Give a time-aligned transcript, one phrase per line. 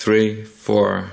[0.00, 1.12] three, four.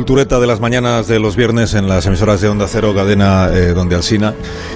[0.00, 3.74] Cultureta de las mañanas de los viernes en las emisoras de Onda Cero, cadena eh,
[3.74, 4.32] donde Alsina,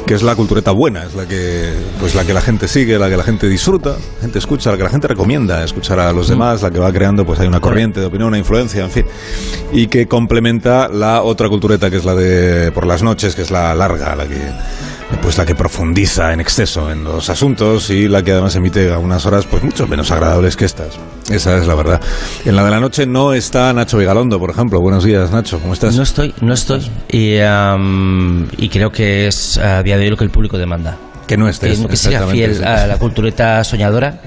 [0.06, 3.08] que es la cultureta buena, es la que, pues la que la gente sigue, la
[3.08, 6.28] que la gente disfruta, la gente escucha, la que la gente recomienda escuchar a los
[6.28, 9.06] demás, la que va creando, pues hay una corriente de opinión, una influencia, en fin,
[9.72, 13.50] y que complementa la otra cultureta que es la de por las noches, que es
[13.50, 14.52] la larga, la que
[15.20, 18.98] pues la que profundiza en exceso en los asuntos y la que además emite a
[18.98, 20.98] unas horas pues mucho menos agradables que estas.
[21.30, 22.00] Esa es la verdad.
[22.44, 24.80] En la de la noche no está Nacho Vigalondo, por ejemplo.
[24.80, 25.58] Buenos días, Nacho.
[25.58, 25.96] ¿Cómo estás?
[25.96, 26.90] No estoy, no estoy.
[27.10, 30.96] Y, um, y creo que es a día de hoy lo que el público demanda.
[31.26, 31.80] Que no estés.
[31.80, 34.20] Que, que sea fiel a la cultureta soñadora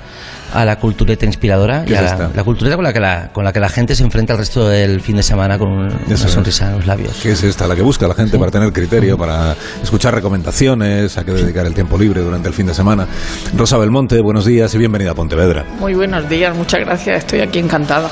[0.54, 3.54] a la cultureta inspiradora y a la, la, cultureta con la, que la, con la
[3.54, 6.68] que la gente se enfrenta el resto del fin de semana con una Eso sonrisa
[6.68, 7.20] en los labios.
[7.22, 7.68] ¿Qué es esta?
[7.68, 11.74] La que busca la gente para tener criterio, para escuchar recomendaciones, a qué dedicar el
[11.74, 13.08] tiempo libre durante el fin de semana.
[13.56, 15.66] Rosa Belmonte, buenos días y bienvenida a Pontevedra.
[15.80, 18.10] Muy buenos días, muchas gracias, estoy aquí encantada.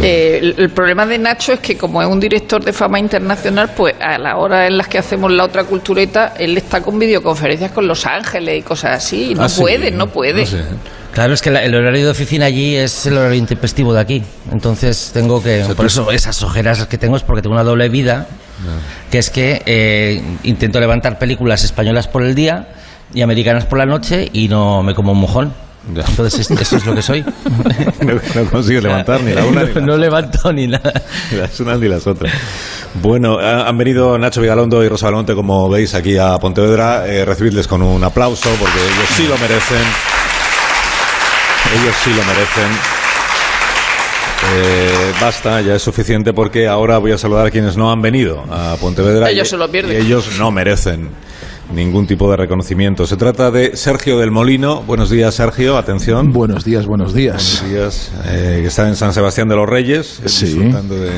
[0.00, 3.70] Eh, el, el, problema de Nacho es que como es un director de fama internacional,
[3.76, 7.72] pues a la hora en las que hacemos la otra cultureta, él está con videoconferencias
[7.72, 9.30] con Los Ángeles y cosas así.
[9.32, 10.40] Y no Ah, puede, sí, no puede.
[10.42, 10.62] no sé.
[11.12, 14.22] Claro, es que la- el horario de oficina allí es el horario intempestivo de aquí.
[14.50, 15.58] Entonces tengo que...
[15.58, 18.26] sea, por tú- eso esas ojeras que tengo es porque tengo una doble vida,
[19.10, 22.68] que es que eh, intento levantar películas españolas por el día
[23.12, 25.52] y americanas por la noche y no me como un mojón.
[25.94, 26.04] Ya.
[26.08, 27.24] Entonces es- eso es lo que soy.
[28.02, 30.92] No, no consigues levantar ni la una ni la no, no levanto ni nada.
[31.30, 32.32] Ni las unas ni las otras.
[32.94, 37.06] Bueno, ha- han venido Nacho Vigalondo y Rosa Belmonte, como veis, aquí a Pontevedra.
[37.06, 39.82] Eh, recibidles con un aplauso, porque ellos sí lo merecen.
[41.82, 42.78] Ellos sí lo merecen.
[44.54, 48.44] Eh, basta, ya es suficiente porque ahora voy a saludar a quienes no han venido
[48.50, 49.30] a Pontevedra.
[49.30, 49.96] Ellos y- se lo pierden.
[49.96, 51.08] Y ellos no merecen
[51.72, 53.06] ningún tipo de reconocimiento.
[53.06, 54.82] Se trata de Sergio del Molino.
[54.82, 55.76] Buenos días, Sergio.
[55.76, 56.32] Atención.
[56.32, 57.62] Buenos días, buenos días.
[57.62, 58.12] Buenos días.
[58.26, 60.46] Eh, que está en San Sebastián de los Reyes, eh, Sí.
[60.46, 61.10] disfrutando de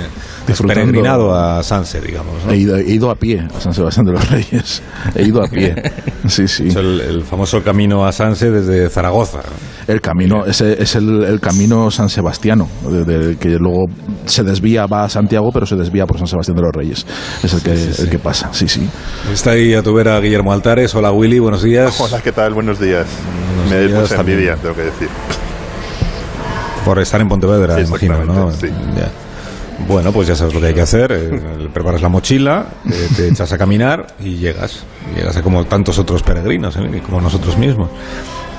[0.46, 0.66] Disfrutando.
[0.82, 2.44] peregrinado a Sanse, digamos.
[2.44, 2.52] ¿no?
[2.52, 4.82] He ido, he ido a pie a San Sebastián de los Reyes.
[5.14, 5.74] He ido a pie.
[6.26, 6.68] Sí, sí.
[6.68, 9.40] Es el, el famoso camino a Sanse desde Zaragoza.
[9.86, 13.84] El camino, ese es el, el camino San Sebastiano, de- de- que luego
[14.24, 17.06] se desvía, va a Santiago, pero se desvía por San Sebastián de los Reyes.
[17.42, 18.88] Es el que, el que pasa, sí, sí.
[19.32, 20.94] Está ahí a tu vera Guillermo Altares.
[20.94, 22.00] Hola Willy, buenos días.
[22.00, 22.54] Hola, ¿qué tal?
[22.54, 23.06] Buenos días.
[23.66, 24.38] Buenos Me da mucha también.
[24.38, 25.08] envidia, tengo que decir.
[26.84, 28.52] Por estar en Pontevedra, Sí, imagino, ¿no?
[28.52, 28.68] sí.
[28.96, 29.10] Ya.
[29.88, 31.12] Bueno, pues ya sabes lo que hay que hacer.
[31.14, 34.84] eh, preparas la mochila, eh, te echas a caminar y llegas.
[35.16, 36.80] Llegas a como tantos otros peregrinos, ¿eh?
[36.96, 37.88] y como nosotros mismos.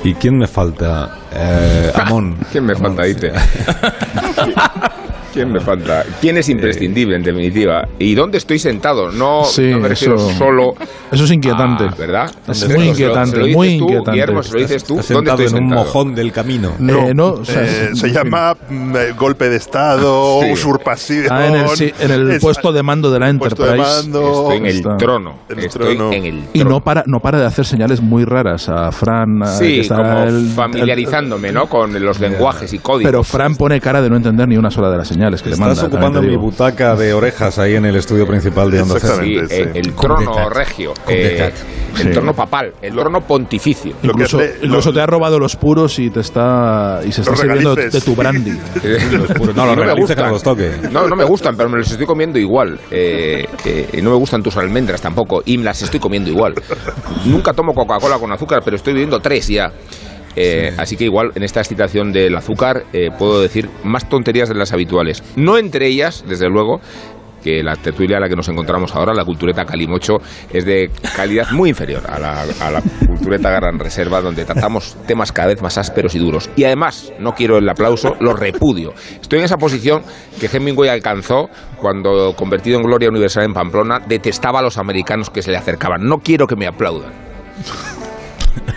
[0.05, 1.17] ¿Y quién me falta?
[1.33, 2.37] Eh, Amón.
[2.51, 3.27] ¿Quién me Amón, falta, sí.
[5.35, 6.03] ¿Quién me falta?
[6.21, 7.87] ¿Quién es imprescindible, en definitiva?
[7.99, 9.11] ¿Y dónde estoy sentado?
[9.11, 10.73] No, Sí, no me refiero eso- solo...
[11.11, 11.83] Eso es inquietante.
[11.83, 12.31] a- ¿Verdad?
[12.47, 14.11] Es ¿Dónde muy inquietante, se lo dices muy tú, inquietante.
[14.11, 14.93] Guillermo, se lo dices tú.
[14.99, 15.85] Estás ¿Dónde sentado estoy en un sentado?
[15.85, 16.69] mojón del camino.
[16.79, 20.51] Eh, no, o sea, Eh, se llama mm, eh, golpe de Estado, Sí.
[20.53, 21.27] usurpación.
[21.29, 24.03] Ah, en el, sí, en el es- puesto de mando de la puesto de Enterprise.
[24.03, 24.41] mando.
[24.41, 25.35] Estoy en el Está- trono.
[25.49, 26.13] en el Estoy trono.
[26.13, 26.49] en el trono.
[26.53, 29.43] Y no para, no para de hacer señales muy raras a Fran.
[29.43, 31.67] a- Sí, está como el- familiarizándome, ¿no?
[31.67, 33.09] Con los lenguajes y códigos.
[33.11, 35.53] Pero Fran pone cara de no entender ni una sola de las señales que le
[35.55, 35.83] Estás manda.
[35.85, 39.19] ocupando te mi butaca de orejas ahí en el estudio principal de Onda Cero.
[39.23, 41.51] Sí, eh, el trono regio, eh,
[41.97, 42.09] el Sí.
[42.11, 43.95] trono papal, el trono pontificio.
[44.03, 47.31] Incluso, hace- incluso lo- te ha robado los puros y te está y se está
[47.31, 48.51] Los sirviendo de tu brandy.
[49.37, 49.55] puros.
[49.55, 50.31] No, los me no gustan.
[50.31, 50.71] los toque.
[50.91, 52.79] No, no me gustan, pero me los estoy comiendo igual.
[52.91, 56.53] Eh, eh, no me gustan tus almendras tampoco, y me las estoy comiendo igual.
[57.25, 59.71] Nunca tomo Coca-Cola con azúcar, pero estoy bebiendo tres ya.
[60.35, 64.55] Eh, Así que igual en esta excitación del azúcar eh, puedo decir más tonterías de
[64.55, 65.23] las habituales.
[65.35, 66.81] No entre ellas, desde luego,
[67.45, 70.15] que la tertulia a la que nos encontramos ahora, la cultureta Calimocho,
[70.51, 75.31] es de calidad muy inferior a la, a la cultureta Gran Reserva, donde tratamos temas
[75.31, 76.49] cada vez más ásperos y duros.
[76.55, 78.93] Y además, no quiero el aplauso, lo repudio.
[79.21, 80.01] Estoy en esa posición
[80.39, 85.43] que Hemingway alcanzó cuando, convertido en Gloria Universal en Pamplona, detestaba a los americanos que
[85.43, 86.01] se le acercaban.
[86.03, 87.13] No quiero que me aplaudan.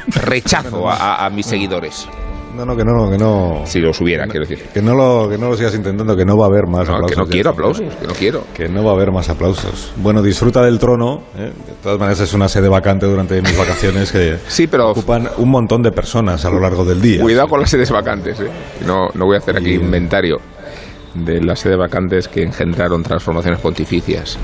[0.09, 2.09] Rechazo a, mis seguidores.
[2.57, 3.63] No, no, que no, que no.
[3.67, 4.67] Si los hubiera, quiero decir.
[4.75, 6.95] Que no lo, que no lo sigas intentando, que no va a haber más No,
[6.95, 7.11] aplausos.
[7.11, 8.45] que no quiero aplausos, que no quiero.
[8.55, 9.93] Que no va a haber más aplausos.
[9.97, 11.23] Bueno, disfruta del trono.
[11.37, 11.53] ¿eh?
[11.67, 15.51] De todas maneras, es una sede vacante durante mis vacaciones que Sí, pero ocupan un
[15.51, 17.21] montón de personas a lo largo del día.
[17.23, 18.41] cuidado con las sedes vacantes.
[18.41, 18.49] ¿eh?
[18.85, 20.39] No, no voy a hacer aquí Y- inventario
[21.15, 24.37] de las sedes vacantes que engendraron transformaciones pontificias.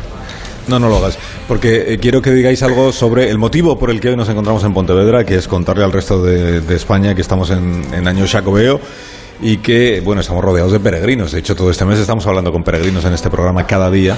[0.69, 1.19] No, no lo hagas.
[1.46, 4.64] Porque eh, quiero que digáis algo sobre el motivo por el que hoy nos encontramos
[4.64, 8.81] en Pontevedra, que es contarle al resto de, España que estamos en, en año Jacobeo
[9.40, 11.32] y que, bueno, estamos rodeados de peregrinos.
[11.32, 14.16] De hecho, todo este mes estamos hablando con peregrinos en este programa cada día.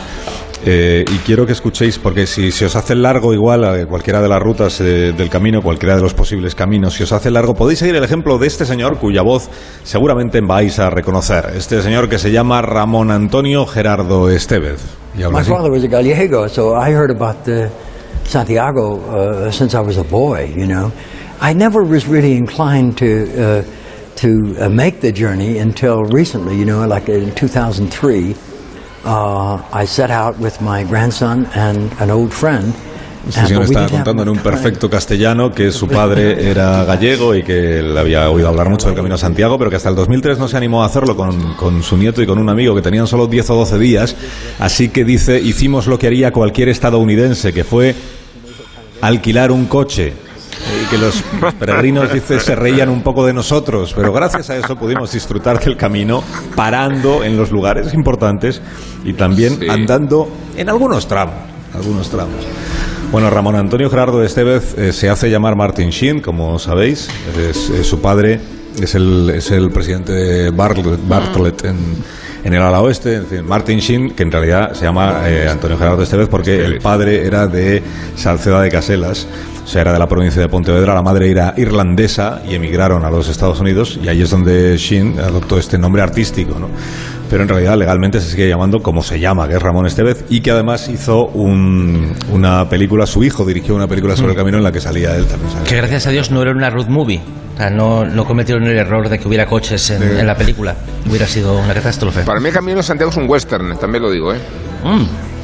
[0.64, 4.28] Eh, y quiero que escuchéis, porque si se os hace largo igual a cualquiera de
[4.28, 7.78] las rutas eh, del camino, cualquiera de los posibles caminos, si os hace largo, podéis
[7.78, 9.48] seguir el ejemplo de este señor cuya voz
[9.84, 11.52] seguramente vais a reconocer.
[11.56, 15.05] Este señor que se llama Ramón Antonio Gerardo Estevez.
[15.16, 17.72] Y habla My father was a Gallego, so I heard about the
[18.24, 20.52] Santiago uh, since I was a boy.
[20.54, 20.92] You know,
[21.40, 23.08] I never was really inclined to
[23.42, 23.64] uh,
[24.16, 26.58] to uh, make the journey until recently.
[26.58, 28.36] You know, like in 2003,
[29.04, 32.74] uh, I set out with my grandson and an old friend.
[33.28, 37.80] Este señor estaba contando en un perfecto castellano que su padre era gallego y que
[37.80, 40.46] él había oído hablar mucho del Camino a Santiago, pero que hasta el 2003 no
[40.46, 43.26] se animó a hacerlo con, con su nieto y con un amigo que tenían solo
[43.26, 44.16] 10 o 12 días.
[44.60, 47.94] Así que dice, hicimos lo que haría cualquier estadounidense, que fue
[49.00, 50.12] alquilar un coche.
[50.82, 51.22] Y que los
[51.58, 55.76] peregrinos, dice, se reían un poco de nosotros, pero gracias a eso pudimos disfrutar del
[55.76, 56.22] camino,
[56.54, 58.62] parando en los lugares importantes
[59.04, 59.66] y también Sí.
[59.68, 61.34] andando en algunos tramos,
[61.74, 62.44] algunos tramos.
[63.12, 67.08] Bueno, Ramón Antonio Gerardo Estevez eh, se hace llamar Martin Sheen, como sabéis.
[67.38, 68.40] Es, es su padre
[68.82, 71.76] es el, es el presidente de Bartlett, Bartlett en,
[72.44, 73.16] en el ala oeste.
[73.16, 76.78] En fin, Martin Sheen, que en realidad se llama eh, Antonio Gerardo Estevez porque el
[76.80, 77.82] padre era de
[78.16, 79.26] Salceda de Caselas,
[79.66, 80.94] o sea, era de la provincia de Pontevedra.
[80.94, 85.18] La madre era irlandesa y emigraron a los Estados Unidos y ahí es donde Sheen
[85.18, 86.68] adoptó este nombre artístico, ¿no?
[87.28, 90.42] pero en realidad legalmente se sigue llamando como se llama, que es Ramón Estevez, y
[90.42, 94.62] que además hizo un- una película, su hijo dirigió una película sobre el camino en
[94.62, 95.50] la que salía él también.
[95.50, 95.64] salía.
[95.64, 97.20] Que gracias a Dios no era una road movie.
[97.54, 100.76] O sea, no, no cometieron el error de que hubiera coches en, en la película.
[101.10, 102.22] Hubiera sido una catástrofe.
[102.22, 104.38] Para mí el Camino de Santiago es un western, también lo digo, ¿eh?
[104.84, 105.35] Mm.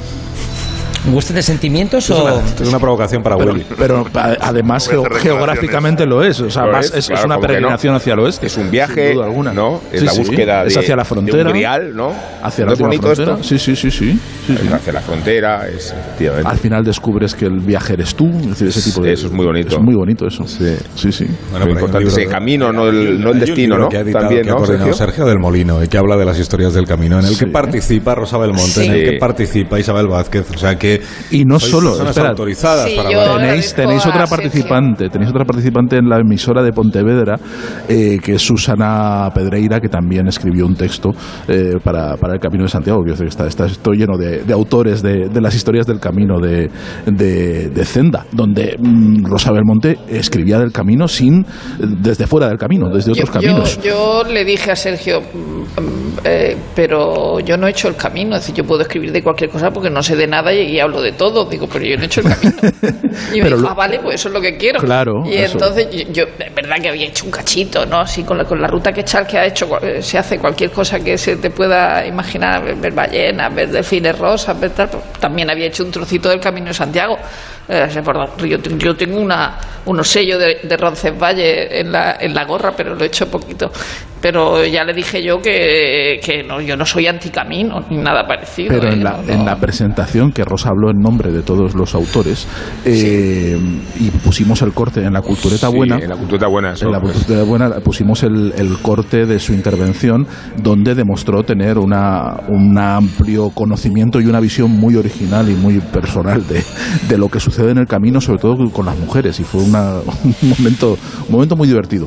[1.06, 2.22] ¿Un western de sentimientos es o...?
[2.25, 3.66] una, es una provocación para Pero, Willy.
[3.76, 4.06] pero
[4.40, 4.88] además
[5.20, 6.40] geográficamente lo es.
[6.40, 8.46] O sea, Lo más- es, es, es claro, una peregrinación hacia el oeste.
[8.46, 9.52] Es un sin viaje, duda alguna.
[9.52, 9.81] ¿no?
[9.93, 10.19] Es Sí, la sí.
[10.20, 11.43] búsqueda de, Es hacia la de frontera.
[11.44, 12.12] un grial, ¿no?
[12.43, 13.12] Hacia ¿No la, frontera.
[13.12, 13.43] esto?
[13.43, 14.19] Sí, sí, sí, sí.
[14.46, 14.69] sí, sí.
[14.72, 16.49] Hacia la frontera, es efectivamente.
[16.49, 18.28] Al final descubres que el viaje eres tú.
[18.28, 19.76] Es decir, ese tipo de, Eso es muy bonito.
[19.76, 20.46] Es muy bonito eso.
[20.46, 20.76] Sí.
[20.94, 21.10] sí.
[21.12, 21.26] sí.
[21.50, 23.88] Bueno, Lo importante es el de- camino, no el, no destino, ¿no?
[23.88, 25.25] Que ha, editado, También, que ha ¿no, coordinado Sergio?
[25.26, 27.46] Del Molino y que habla de las historias del camino, en el que Sí.
[27.46, 28.98] participa Rosa Belmonte, en Sí.
[28.98, 30.46] el que participa Isabel Vázquez.
[30.55, 30.91] O sea que.
[31.30, 32.28] Y no sois solo, personas espera.
[32.30, 33.36] autorizadas Sí, para yo-.
[33.36, 37.36] Tenéis, tenéis otra participante, tenéis otra participante en la emisora de Pontevedra,
[37.88, 41.10] eh, que es Susana Pedreira, que también escribió un texto
[41.48, 43.02] eh, para, para el Camino de Santiago.
[43.04, 46.70] Decir, está, está esto lleno de, de autores de, de las historias del camino de,
[47.06, 51.44] de, de Zenda, donde mm, Rosa Belmonte escribía del camino sin
[51.78, 53.78] desde fuera del camino, desde otros Yo- caminos.
[53.82, 57.96] Yo, yo le dije a Sergio, mm, mm, eh, pero yo no he hecho el
[57.96, 58.36] camino.
[58.36, 60.80] Es decir, yo puedo escribir de cualquier cosa porque no sé de nada y, y
[60.82, 61.44] hablo de todo.
[61.46, 62.52] Digo, pero yo no he hecho el camino.
[63.32, 64.81] Y me Pero lo- ah, vale, pues eso es lo que quiero.
[64.81, 65.55] Claro, Y eso.
[65.55, 68.00] entonces yo, yo- es verdad que había hecho un cachito, ¿no?
[68.00, 70.70] Así con la, con la ruta que Chal que ha hecho, eh, se hace cualquier
[70.70, 74.88] cosa que se te pueda imaginar, ver, ballenas, ver delfines rosas, ver tal.
[74.88, 77.17] pues, También había hecho un trocito del Camino de Santiago.
[77.69, 77.86] Eh,
[78.46, 82.94] yo, yo tengo una, unos sellos de, de Roncesvalles en la, en la gorra, pero
[82.94, 83.70] lo he hecho poquito.
[84.22, 88.69] Pero ya le dije yo que, que no, yo no soy anticamino ni nada parecido.
[88.70, 88.93] Pero ¿eh?
[88.94, 89.32] en la, No, no.
[89.32, 92.46] en la presentación que Rosa habló en nombre de todos los autores
[92.84, 93.58] eh,
[93.98, 95.98] y pusimos el corte en la cultureta Sí, buena.
[95.98, 97.14] En la cultura buena, eso, En la pues.
[97.14, 100.26] cultura buena pusimos el, el corte de su intervención
[100.56, 106.46] donde demostró tener una, un amplio conocimiento y una visión muy original y muy personal
[106.46, 106.62] de,
[107.08, 109.41] de lo que sucede en el camino, sobre todo con las mujeres.
[109.41, 112.06] Y fue una- un, momento, un momento muy divertido.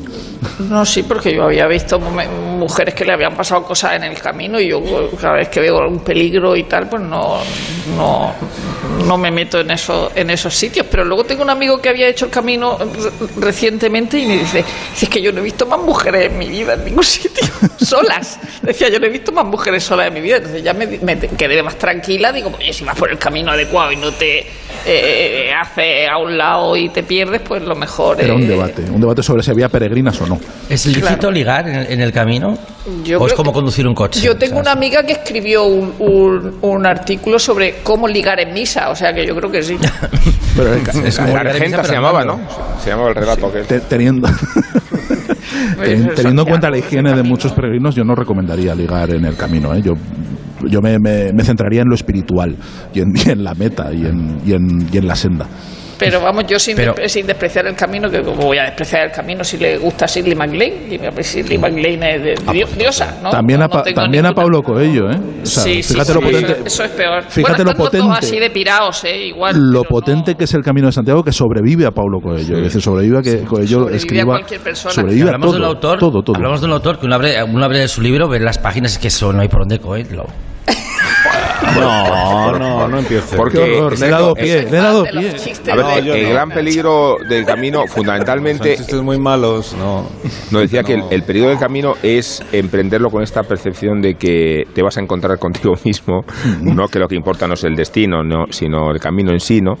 [0.70, 4.18] No, sí, porque yo había visto 我没 mujeres que le habían pasado cosas en el
[4.18, 4.80] camino y yo
[5.20, 7.38] cada vez que veo algún peligro y tal, pues no,
[7.96, 8.32] no,
[9.06, 10.86] no me meto en, eso, en esos sitios.
[10.90, 14.64] Pero luego tengo un amigo que había hecho el camino re- recientemente y me dice,
[14.94, 17.46] "Si es que yo no he visto más mujeres en mi vida en ningún sitio,
[17.78, 18.38] solas.
[18.62, 20.36] Decía, yo no he visto más mujeres solas en mi vida.
[20.38, 23.92] Entonces ya me, me quedé más tranquila, digo, oye, si vas por el camino adecuado
[23.92, 24.46] y no te
[24.84, 28.48] eh, hace a un lado y te pierdes, pues lo mejor Era un es...
[28.48, 30.38] debate, un debate sobre si había peregrinas o no.
[30.68, 31.30] ¿Es lícito Claro.
[31.30, 32.45] ligar en, en el camino?
[33.04, 34.20] Yo ¿O es como que- conducir un coche?
[34.20, 38.38] Yo tengo O sea, una amiga que escribió un, un- un artículo sobre cómo ligar
[38.40, 39.76] en misa, o sea que yo creo que sí.
[40.56, 42.24] Pero el- Es como La regenta misa, se llamaba.
[42.24, 42.38] ¿no?
[42.82, 44.28] Se llamaba el relato te- teniendo
[45.82, 49.36] Ten- teniendo en cuenta la higiene de muchos peregrinos, yo no recomendaría ligar en el
[49.36, 49.74] camino.
[49.74, 49.82] ¿eh?
[49.82, 49.92] Yo,
[50.68, 52.56] yo me, me- me centraría en lo espiritual
[52.94, 55.46] y en, y en la meta y en, y en- y en la senda.
[55.98, 59.06] Pero vamos, yo sin, Pero- despre- sin despreciar el camino, que como voy a despreciar
[59.06, 62.66] el camino si le gusta a Shirley MacLaine, y Shirley MacLaine es de, Ah, dio-
[62.66, 63.30] pues, diosa, ¿no?
[63.30, 65.16] también No- a, no también a Paulo Coelho, ¿eh?
[65.42, 67.22] O sea, sí, fíjate sí, lo potente, eso, eso es peor.
[67.28, 68.08] fíjate bueno, lo potente.
[68.18, 69.26] así de piraos, ¿eh?
[69.28, 69.54] Igual.
[69.72, 72.56] lo potente no- que es el camino de Santiago que sobrevive a Paulo Coelho.
[72.58, 74.24] Es decir, sobrevive a que Coelho Sobrevive a escriba.
[74.24, 74.94] cualquier persona.
[74.94, 76.36] Sobrevive a hablamos todo, del autor, todo, todo.
[76.36, 79.08] hablamos del autor que uno abre, uno abre su libro, ve las páginas y que
[79.08, 80.24] eso no hay por dónde cogerlo.
[81.78, 83.36] No, no, no empiece.
[83.36, 85.30] Porque- Qué horror, le he dado pie, le he dado pie.
[85.70, 86.30] A ver, No, el, no.
[86.30, 90.06] gran peligro del camino, Son fundamentalmente, chistes muy malos, no.
[90.50, 91.10] nos decía que el, No.
[91.10, 95.38] el peligro del camino es emprenderlo con esta percepción de que te vas a encontrar
[95.38, 96.24] contigo mismo,
[96.62, 99.60] no que lo que importa no es el destino, no, sino el camino en sí,
[99.60, 99.74] ¿no?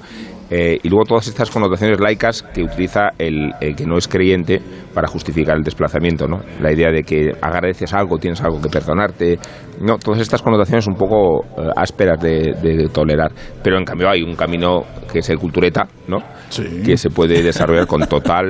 [0.48, 4.60] Eh, y luego todas estas connotaciones laicas que utiliza el, el que no es creyente
[4.96, 6.40] para justificar el desplazamiento, ¿no?
[6.62, 9.38] La idea de que agradeces algo, tienes algo que perdonarte,
[9.82, 13.30] no, todas estas connotaciones un poco eh, ásperas de, de tolerar.
[13.62, 16.18] Pero en cambio hay un camino que es el cultureta, ¿no?
[16.48, 16.62] Sí.
[16.84, 18.46] que se puede desarrollar con total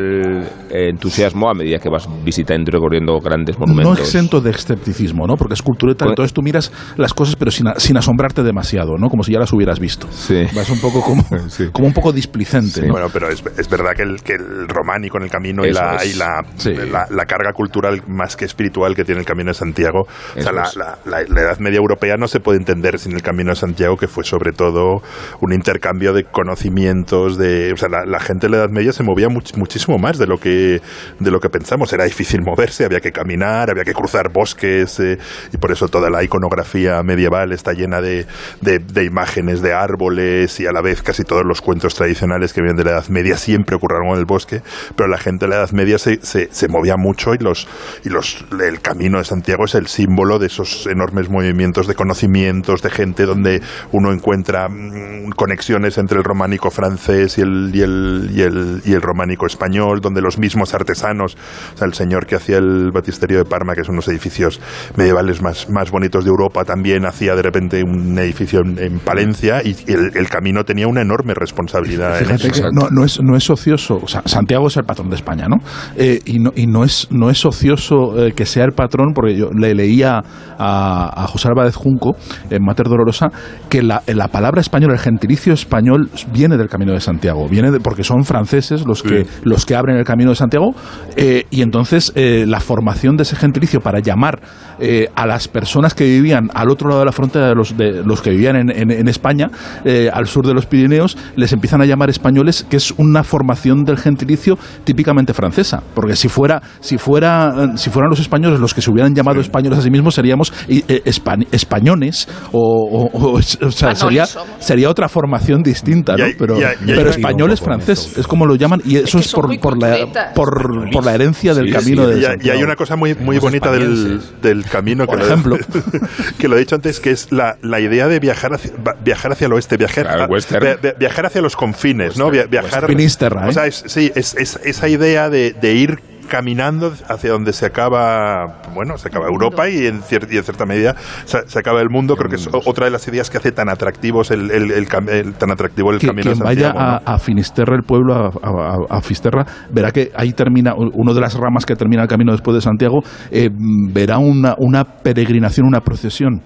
[0.70, 4.00] eh, entusiasmo a medida que vas visitando y recorriendo grandes No monumentos.
[4.00, 5.34] exento de escepticismo, ¿no?
[5.36, 9.08] Porque es cultureta, Pues- entonces tú miras las cosas pero sin, sin asombrarte demasiado, ¿no?
[9.08, 10.06] Como si ya las hubieras visto.
[10.12, 10.44] Sí.
[10.54, 11.68] Vas un poco como, Sí.
[11.72, 12.86] como un poco displicente, Sí.
[12.86, 12.92] ¿no?
[12.92, 15.96] Bueno, pero es, es verdad que el, que el románico en el camino y, la,
[15.96, 16.14] es.
[16.14, 16.74] y la, Sí.
[16.74, 20.50] la, la carga cultural más que espiritual que tiene el Camino de Santiago, o Eso
[20.50, 23.50] sea, la, la- la- la Edad Media Europea no se puede entender sin el Camino
[23.50, 25.02] de Santiago, que fue sobre todo
[25.40, 26.24] un intercambio de
[26.66, 29.98] conocimientos, de, o sea, la, la gente de la Edad Media se movía much- muchísimo
[29.98, 30.80] más de lo que
[31.20, 31.92] de lo que pensamos.
[31.92, 35.18] Era difícil moverse, había que caminar, había que cruzar bosques eh,
[35.52, 38.26] y por eso toda la iconografía medieval está llena de,
[38.60, 42.60] de- de imágenes de árboles y a la vez casi todos los cuentos tradicionales que
[42.60, 44.62] vienen de la Edad Media siempre ocurrieron en el bosque,
[44.96, 47.66] pero la gente de la Edad Media se, se, se movía mucho y los
[48.04, 52.82] y los el camino de Santiago es el símbolo de esos enormes movimientos de conocimientos
[52.82, 58.30] de gente donde uno encuentra mm, conexiones entre el románico francés y el, y el,
[58.34, 61.36] y el, y el románico español, donde los mismos artesanos,
[61.74, 64.60] o sea, el señor que hacía el batisterio de Parma, que son unos edificios
[64.96, 69.62] medievales más, más bonitos de Europa, también hacía de repente un edificio en, en Palencia
[69.64, 72.18] y el, el camino tenía una enorme responsabilidad.
[72.18, 72.62] en Fíjate eso.
[72.62, 75.46] que no, no es, no es ocioso, o sea, Santiago es el patrón de España,
[75.48, 75.56] ¿no?
[75.96, 79.36] Eh, y no, y no es, no es ocioso eh, que sea el patrón, porque
[79.36, 80.20] yo le leía
[80.58, 82.16] a, a José Álvarez Junco
[82.50, 83.26] en Mater Dolorosa
[83.68, 87.80] que la, la palabra español, el gentilicio español, viene del Camino de Santiago, viene de,
[87.80, 90.74] porque son franceses los que, los que abren el Camino de Santiago,
[91.16, 94.40] eh, y entonces eh, la formación de ese gentilicio para llamar
[94.78, 98.02] eh, a las personas que vivían al otro lado de la frontera de los, de
[98.04, 99.48] los que vivían en, en- en España,
[99.84, 103.84] eh, al sur de los Pirineos, les empiezan a llamar españoles, que es una formación
[103.84, 105.82] del gentilicio típicamente francesa.
[105.96, 109.40] Porque si fuera, si fuera, eh, si fueran los españoles los que se hubieran llamado
[109.40, 114.26] españoles a sí mismos, seríamos eh, eh, espa- españoles o, o- o- o sea, sería,
[114.58, 116.26] sería otra formación distinta, ¿no?
[116.38, 118.20] pero y hay- y hay- pero español es francés, esto.
[118.20, 121.14] es como lo llaman, y eso que es son por, por, la, por, por la
[121.14, 123.72] herencia del Sí, camino sí, de Y hay, y hay una cosa muy, muy bonita
[123.72, 124.34] del, españoles.
[124.42, 125.56] del camino que Por lo, ejemplo.
[126.38, 128.72] que lo he dicho antes, que es la, la idea de viajar hacia,
[129.02, 130.60] viajar hacia el oeste, viajar, Claro, a- western.
[130.64, 132.30] via- via- viajar hacia los confines, ¿no?
[132.30, 133.48] Via- viajar, Finisterra, ¿eh?
[133.48, 135.85] O sea, es- sí, es, es- esa idea de, de ir
[136.26, 140.66] caminando hacia donde se acaba, bueno, se acaba Europa y en, cier- y en cierta
[140.66, 142.16] medida se, se acaba el mundo.
[142.16, 145.08] Creo que es otra de las ideas que hace tan atractivos el, el- el cam-
[145.10, 146.78] el- tan atractivo el que camino quien de vaya Santiago.
[146.88, 147.14] a, ¿no?
[147.14, 151.34] a Finisterre, el pueblo, a, a- a Fisterra, verá que ahí termina, una de las
[151.34, 153.48] ramas que termina el camino después de Santiago, eh,
[153.92, 156.42] verá una, una peregrinación, una procesión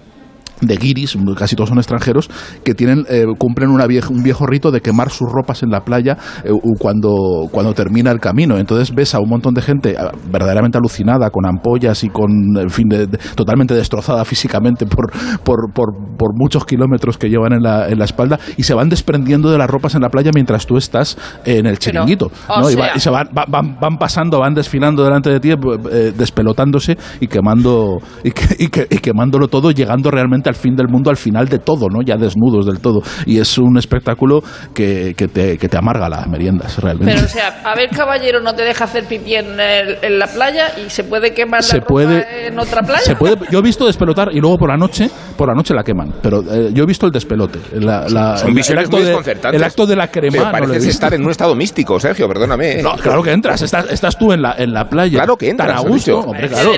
[0.61, 2.29] de guiris, casi todos son extranjeros,
[2.63, 5.81] que tienen eh, cumplen una vieja, un viejo rito de quemar sus ropas en la
[5.81, 8.57] playa eh, cuando, cuando termina el camino.
[8.57, 12.69] Entonces ves a un montón de gente ah, verdaderamente alucinada, con ampollas y con, en
[12.69, 15.11] fin, de- de- totalmente destrozada físicamente por,
[15.43, 18.89] por, por, por muchos kilómetros que llevan en la, en la espalda y se van
[18.89, 22.31] desprendiendo de las ropas en la playa mientras tú estás en el chiringuito.
[22.61, 22.69] ¿no?
[22.71, 25.49] y, va- sea- y se van, va- van, van pasando, van desfilando delante de ti,
[25.51, 30.75] eh, despelotándose y quemando y, que- y que- y quemándolo todo, llegando realmente al fin
[30.75, 32.01] del mundo, al final de todo, ¿no?
[32.05, 33.01] Ya desnudos del todo.
[33.25, 34.41] Y es un espectáculo
[34.73, 37.13] que, que te, que te amarga las meriendas, realmente.
[37.13, 40.27] Pero, o sea, a ver, caballero, no te deja hacer pipí en, el- en la
[40.27, 43.01] playa y se puede quemar se la ropa puede, en otra playa.
[43.01, 45.83] se puede yo he visto despelotar y luego por la noche por la noche la
[45.83, 49.03] queman pero eh, yo he visto el despelote la- la- Son el, visiones acto muy
[49.03, 49.59] de, desconcertantes.
[49.59, 50.89] el acto de la Pero crema no he pareces visto.
[50.91, 52.79] estar en un estado místico, Sergio, perdóname.
[52.79, 52.83] ¿eh?
[52.83, 55.19] No, claro que entras, estás, estás tú en la, en la playa.
[55.19, 56.71] Claro que entras, Tan a gusto, hombre, claro.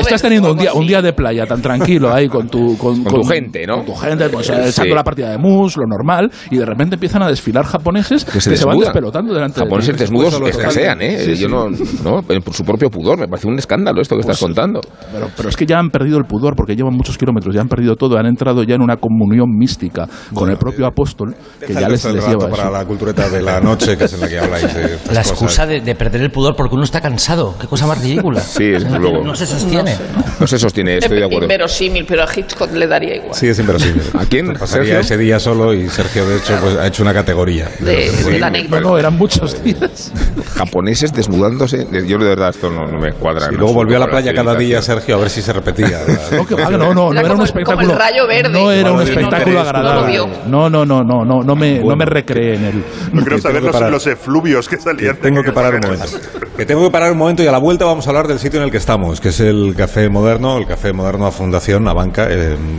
[0.00, 3.13] Estás teniendo un día, un día de playa tan tranquilo ahí con tu, con, Con
[3.22, 3.76] tu gente, ¿no?
[3.76, 4.52] Con tu gente, pues Sí.
[4.52, 8.40] echando la partida de mus, lo normal, y de repente empiezan a desfilar japoneses que
[8.40, 8.78] se, van desnudan.
[8.80, 10.00] despelotando delante de Japoneses ti.
[10.00, 11.18] desnudos escasean, ¿eh?
[11.24, 11.52] Sí, Yo sí.
[11.52, 11.68] no,
[12.02, 14.80] no, por su propio pudor, me parece un escándalo esto que estás Pues, contando.
[15.12, 17.68] Pero, pero es que ya han perdido el pudor porque llevan muchos kilómetros, ya han
[17.68, 21.34] perdido todo, han entrado ya en una comunión mística con el propio apóstol
[21.66, 22.70] que ya les, les lleva para eso.
[22.72, 25.80] la cultureta de la noche, que es en la que habláis de La excusa de,
[25.80, 27.54] de perder el pudor porque uno está cansado.
[27.60, 28.40] Qué cosa más ridícula.
[28.40, 29.94] Sí, es O sea, luego- No se sostiene.
[30.40, 31.44] No se sostiene, estoy de acuerdo.
[31.44, 33.34] Inverosímil, pero a Hitchcock le daría igual.
[33.34, 34.02] Sí, es inverosímil.
[34.18, 34.52] ¿A quién?
[34.54, 35.00] Pasaría ¿Sergio?
[35.00, 37.68] ese día solo y Sergio, de hecho, pues, ha hecho una categoría.
[37.80, 38.80] De, de la No, anécdota.
[38.80, 40.12] no, eran muchos días.
[40.56, 41.86] Japoneses desnudándose.
[42.06, 43.46] Yo de verdad esto no, no me cuadra.
[43.46, 45.52] Y en luego absoluto volvió a la playa cada día, Sergio, a ver si se
[45.52, 46.00] repetía.
[46.34, 47.86] No, que no, no, no Era un espectáculo.
[47.88, 48.48] como el rayo verde.
[48.50, 50.16] No era un No, no espectáculo agradable.
[50.18, 50.68] no.
[50.68, 52.84] No, no, no, no, no, no me, no me recreé en él.
[53.12, 55.16] No quiero saber tengo que los, efluvios que salían.
[55.16, 56.18] Tengo que parar un momento.
[56.56, 58.58] Que tengo que parar un momento y a la vuelta vamos a hablar del sitio
[58.60, 61.92] en el que estamos, que es el Café Moderno, el Café Moderno a Fundación, a
[61.92, 62.28] Banca.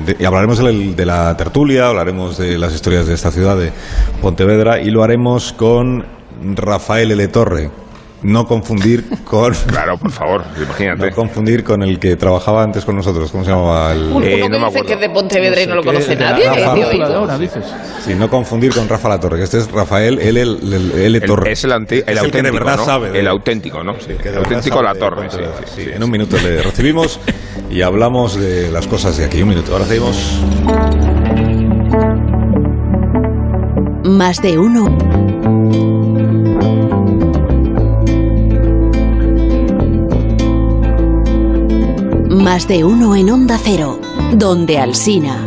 [0.06, 3.72] De- hablaremos del- de la tertulia, hablaremos de las historias de esta ciudad, de
[4.22, 6.06] Pontevedra, y lo haremos con
[6.56, 7.28] Rafael L.
[7.30, 7.70] Torre.
[8.28, 9.54] No confundir con.
[9.68, 11.10] Claro, por favor, imagínate.
[11.10, 13.32] No confundir con el que trabajaba antes con nosotros.
[13.32, 13.92] ¿Cómo se llamaba?
[13.94, 16.50] El- Uno Eh, no me dice que es de Pontevedra y no lo conoce nadie.
[16.50, 16.76] Rafa,
[17.36, 17.40] ¿eh?
[17.40, 17.66] Dices.
[18.04, 20.42] Sí, no confundir con Rafa La Torre, que este es Rafael L.
[20.42, 20.58] L.
[21.06, 21.18] L.
[21.18, 21.52] El- Torre.
[21.52, 22.86] es el, anti- el Es el que auténtico, de verdad ¿no?
[22.86, 23.94] sabe de- El auténtico, ¿no?
[24.00, 25.30] Sí, el auténtico La Torre.
[25.30, 25.90] Sí, Sí, sí.
[25.94, 27.20] En un minuto le recibimos
[27.70, 29.42] y hablamos de las cosas de aquí.
[29.44, 29.72] Un minuto.
[29.74, 30.18] Ahora seguimos.
[34.04, 36.15] Más de uno.
[42.44, 44.00] Más de uno en Onda Cero,
[44.34, 45.42] donde Alsina.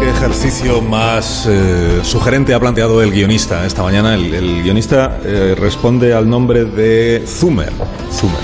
[0.00, 4.16] ¿Qué ejercicio más eh, sugerente ha planteado el guionista esta mañana?
[4.16, 7.72] El, el guionista eh, responde al nombre de Zumer.
[8.12, 8.40] Zumer.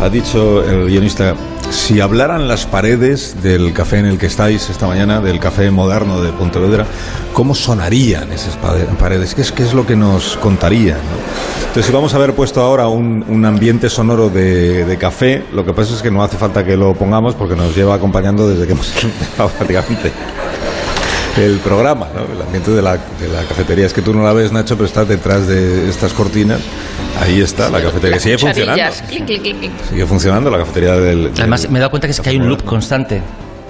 [0.00, 1.36] Ha dicho el guionista,
[1.74, 6.22] si hablaran las paredes del café en el que estáis esta mañana, del café moderno
[6.22, 6.86] de Pontevedra,
[7.32, 8.56] ¿cómo sonarían esas
[8.98, 9.34] paredes?
[9.34, 10.96] ¿Qué es, lo que nos contarían?
[10.98, 11.66] no?
[11.66, 15.74] Entonces, si vamos a haber puesto ahora un, ambiente sonoro de, de café, lo que
[15.74, 18.72] pasa es que no hace falta que lo pongamos porque nos lleva acompañando desde que
[18.72, 20.12] hemos empezado prácticamente
[21.36, 22.20] el programa, ¿no?
[22.32, 23.86] el ambiente de la, de la cafetería.
[23.86, 26.60] Es que tú no la ves, Nacho, pero estás detrás de estas cortinas.
[27.20, 28.18] Ahí está la cafetería.
[28.20, 28.72] Sigue funcionando.
[28.82, 29.72] Cucharillas, clic, clic, clic, clic.
[29.90, 31.30] Sigue funcionando la cafetería del.
[31.36, 33.22] Además, del- me he dado cuenta que es que hay un loop constante.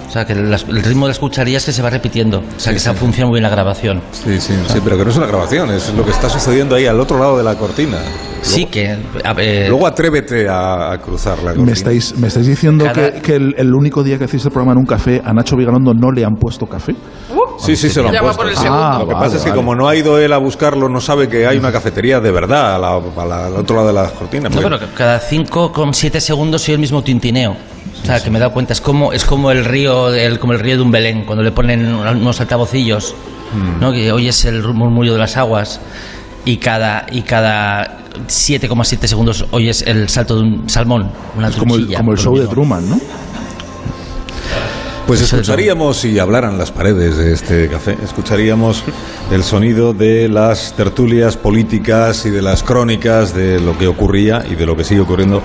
[0.07, 2.39] O sea, que las- el ritmo de las cucharillas que se va repitiendo.
[2.39, 4.01] O sea, que esa funciona muy bien la grabación.
[4.11, 6.85] Sí, sí, sí, pero que no es una grabación, es lo que está sucediendo ahí
[6.85, 7.97] al otro lado de la cortina.
[8.41, 8.95] Sí, que.
[9.23, 11.65] a ver, Luego atrévete a, a cruzar la cortina.
[11.65, 14.51] Me estáis, me estáis diciendo Cada- que, que el, el único día que hacéis el
[14.51, 16.95] programa en un café, a Nacho Vigalondo no le han puesto café.
[17.57, 18.47] Sí, sí, se lo han puesto.
[18.49, 18.55] sí.
[18.57, 18.99] segundo.
[18.99, 19.55] Lo que Ah, pasa vale, es que vale.
[19.61, 22.75] como no ha ido él a buscarlo, no sabe que hay una cafetería de verdad
[22.75, 24.49] a la- a la- al otro lado de la cortina.
[24.49, 27.55] no, pero que cada 5,7 segundos soy el mismo tintineo.
[28.03, 30.53] O sea, que me he dado cuenta, es como, es como el río el, como
[30.53, 33.15] el río de un Belén, cuando le ponen unos altavocillos,
[33.53, 33.79] Mm.
[33.79, 33.91] ¿no?
[33.91, 35.79] que oyes el murmullo de las aguas
[36.43, 41.75] y cada, y cada 7,7 segundos oyes el salto de un salmón, una Es como
[41.75, 42.47] el, como show de.
[42.47, 42.99] Truman, ¿no?
[45.07, 48.83] Pues escucharíamos, si hablaran las paredes de este café, escucharíamos
[49.31, 54.55] el sonido de las tertulias políticas y de las crónicas de lo que ocurría y
[54.55, 55.43] de lo que sigue ocurriendo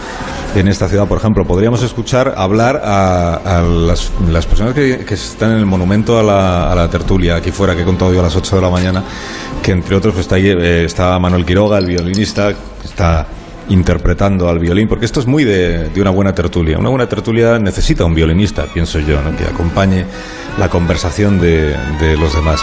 [0.57, 1.07] en esta ciudad.
[1.07, 5.67] Por ejemplo, podríamos escuchar hablar a, a las, las personas que, que están en el
[5.67, 8.57] monumento a la, a la tertulia, aquí fuera, que he contado yo a las 8
[8.57, 9.05] de la mañana,
[9.63, 13.27] que entre otros pues, está, ahí, eh, está Manuel Quiroga, el violinista, que está
[13.71, 16.79] interpretando al violín, porque esto es muy de, de una buena tertulia.
[16.79, 19.37] Una buena tertulia necesita un violinista, pienso yo, ¿no?
[19.37, 20.05] que acompañe
[20.59, 22.61] la conversación de, de los demás.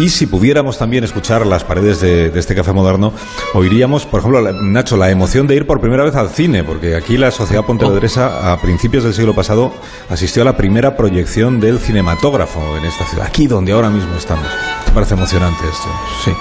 [0.00, 3.12] Y si pudiéramos también escuchar las paredes de, de este café moderno,
[3.54, 7.16] oiríamos, por ejemplo, Nacho, la emoción de ir por primera vez al cine, porque aquí
[7.18, 9.72] la sociedad pontevedresa a principios del siglo pasado
[10.08, 14.46] asistió a la primera proyección del cinematógrafo en esta ciudad, aquí donde ahora mismo estamos.
[14.86, 15.88] ¿Te parece emocionante esto?
[16.24, 16.32] Sí.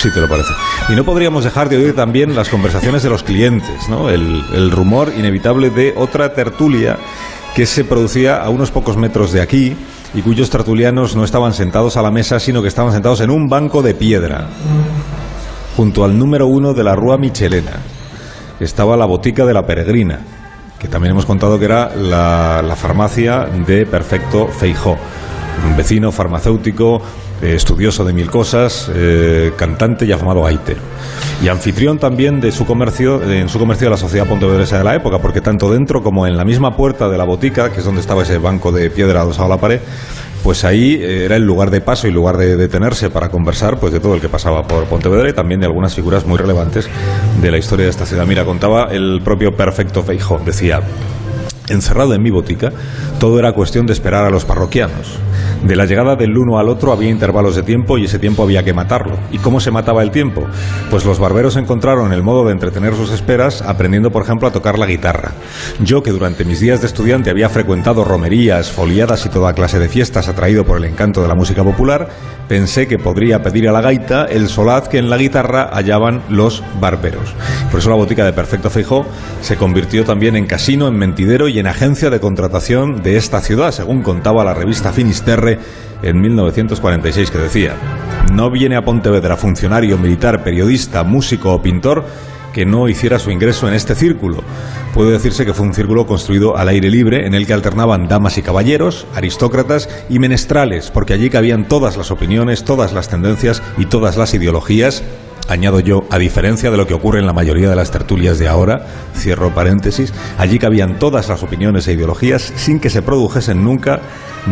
[0.00, 0.48] Sí, te lo parece.
[0.88, 3.41] Y no podríamos dejar de oír también las conversaciones de los clientes,
[3.88, 4.08] ¿no?
[4.08, 6.96] El, rumor inevitable de otra tertulia
[7.54, 9.76] que se producía a unos pocos metros de aquí
[10.14, 13.48] y cuyos tertulianos no estaban sentados a la mesa, sino que estaban sentados en un
[13.48, 14.46] banco de piedra,
[15.76, 17.72] junto al número uno de la Rúa Michelena.
[18.60, 20.20] Estaba la botica de la Peregrina,
[20.78, 24.96] que también hemos contado que era la, la farmacia de Perfecto Feijó,
[25.66, 27.02] un vecino farmacéutico,
[27.42, 30.80] eh, estudioso de mil cosas, eh, cantante y afamado gaitero.
[31.42, 34.94] Y anfitrión también de su comercio, en su comercio de la sociedad pontevedresa de la
[34.94, 38.00] época, porque tanto dentro como en la misma puerta de la botica, que es donde
[38.00, 39.80] estaba ese banco de piedra adosado a la pared,
[40.42, 43.92] pues ahí eh, era el lugar de paso y lugar de detenerse para conversar pues
[43.92, 46.88] de todo el que pasaba por Pontevedra y también de algunas figuras muy relevantes
[47.40, 48.26] de la historia de esta ciudad.
[48.26, 50.80] Mira, contaba el propio Perfecto Feijó, decía,
[51.68, 52.72] encerrado en mi botica,
[53.18, 55.18] todo era cuestión de esperar a los parroquianos.
[55.64, 58.64] De la llegada del uno al otro había intervalos de tiempo y ese tiempo había
[58.64, 59.16] que matarlo.
[59.30, 60.44] ¿Y cómo se mataba el tiempo?
[60.90, 64.76] Pues los barberos encontraron el modo de entretener sus esperas aprendiendo, por ejemplo, a tocar
[64.76, 65.32] la guitarra.
[65.80, 69.88] Yo, que durante mis días de estudiante había frecuentado romerías, foliadas y toda clase de
[69.88, 72.08] fiestas atraído por el encanto de la música popular,
[72.48, 76.62] pensé que podría pedir a la gaita el solaz que en la guitarra hallaban los
[76.80, 77.34] barberos.
[77.70, 79.06] Por eso la botica de Perfecto Feijó
[79.40, 83.72] se convirtió también en casino, en mentidero y en agencia de contratación de esta ciudad,
[83.72, 85.58] según contaba la revista Finisterre
[86.02, 87.74] en 1946, que decía,
[88.32, 92.04] no viene a Pontevedra funcionario militar, periodista, músico o pintor
[92.54, 94.42] que no hiciera su ingreso en este círculo.
[94.94, 98.38] Puede decirse que fue un círculo construido al aire libre en el que alternaban damas
[98.38, 103.86] y caballeros, aristócratas y menestrales, porque allí cabían todas las opiniones, todas las tendencias y
[103.86, 105.02] todas las ideologías
[105.48, 108.48] añado yo, a diferencia de lo que ocurre en la mayoría de las tertulias de
[108.48, 114.00] ahora, cierro paréntesis, allí cabían todas las opiniones e ideologías sin que se produjesen nunca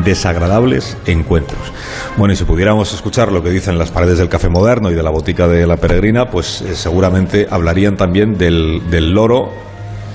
[0.05, 1.61] desagradables encuentros.
[2.17, 5.03] Bueno, y si pudiéramos escuchar lo que dicen las paredes del café moderno y de
[5.03, 9.51] la botica de la peregrina, pues eh, seguramente hablarían también del, del loro,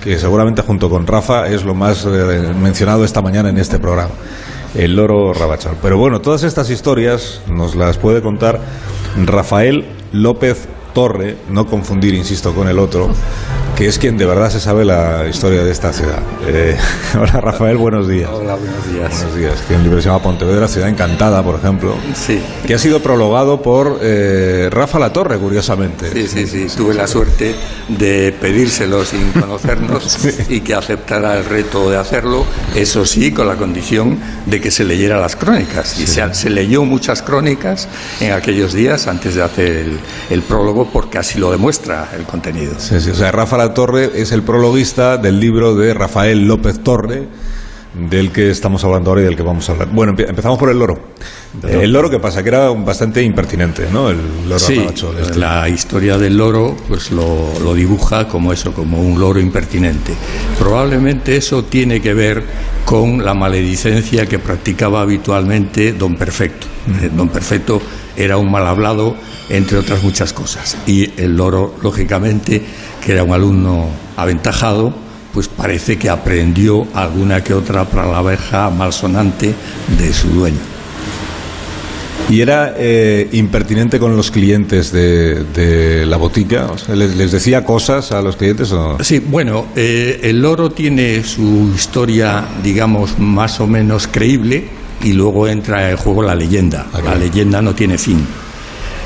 [0.03, 4.13] que seguramente junto con Rafa es lo más eh, mencionado esta mañana en este programa.
[4.75, 5.77] El loro Rabachal.
[5.81, 8.59] Pero bueno, todas estas historias nos las puede contar
[9.25, 13.09] Rafael López Torre, no confundir, insisto, con el otro,
[13.75, 16.19] que es quien de verdad se sabe la historia de esta ciudad.
[16.47, 16.77] Eh,
[17.19, 18.29] hola Rafael, buenos días.
[18.31, 19.11] Hola, buenos días.
[19.11, 19.61] Buenos días.
[19.67, 21.95] Que en libro se llama Pontevedra, Ciudad Encantada, por ejemplo.
[22.13, 22.41] Sí.
[22.65, 26.09] Que ha sido prologado por eh, Rafa La Torre, curiosamente.
[26.11, 26.67] Sí, sí, sí.
[26.75, 27.53] Tuve la suerte
[27.89, 32.45] de pedírselo sin conocernos y que aceptara el reto de hacerlo.
[32.75, 35.99] Eso sí, con la condición de que se leyera las crónicas.
[35.99, 37.89] Y se, se leyó muchas crónicas
[38.21, 42.75] en aquellos días antes de hacer el, el prólogo porque así lo demuestra el contenido.
[42.77, 47.23] Sí, sí, o sea, Rafa Torre es el prologuista del libro de Rafael López Torre,
[47.93, 49.87] del que estamos hablando ahora y del que vamos a hablar.
[49.91, 50.99] Bueno, empe- empezamos por el loro.
[51.63, 52.43] Eh, el loro, ¿qué pasa?
[52.43, 54.09] Que era bastante impertinente, ¿no?
[54.09, 54.17] El
[54.49, 55.39] loro Sí, este.
[55.39, 60.11] la historia del loro pues lo, lo dibuja como eso, como un loro impertinente.
[60.59, 62.43] Probablemente eso tiene que ver
[62.83, 66.67] con la maledicencia que practicaba habitualmente Don Perfecto.
[67.01, 67.81] Eh, Don Perfecto
[68.17, 69.15] era un mal hablado,
[69.49, 70.77] entre otras muchas cosas.
[70.87, 72.61] Y el loro, lógicamente,
[73.03, 74.93] que era un alumno aventajado,
[75.33, 79.53] pues parece que aprendió alguna que otra palabreja malsonante
[79.99, 80.59] de su dueño.
[82.29, 86.67] Y era eh, impertinente con los clientes de, de la botica.
[86.71, 89.03] O sea, ¿les, les decía cosas a los clientes o no?
[89.03, 95.47] Sí, bueno, eh, el loro tiene su historia, digamos, más o menos creíble y luego
[95.47, 96.87] entra en juego la leyenda.
[96.93, 98.25] Ah, La leyenda no tiene fin.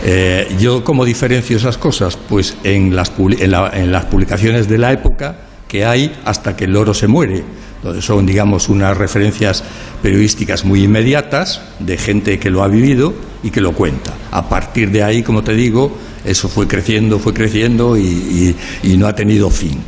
[0.03, 2.17] Eh, yo, ¿cómo diferencio esas cosas?
[2.17, 5.35] Pues en las, en, la- en las publicaciones de la época
[5.67, 7.43] que hay hasta que el loro se muere.
[7.77, 9.63] Entonces son, digamos, unas referencias
[10.01, 14.13] periodísticas muy inmediatas de gente que lo ha vivido y que lo cuenta.
[14.31, 18.97] A partir de ahí, como te digo, eso fue creciendo, fue creciendo y, y- y
[18.97, 19.79] no ha tenido fin.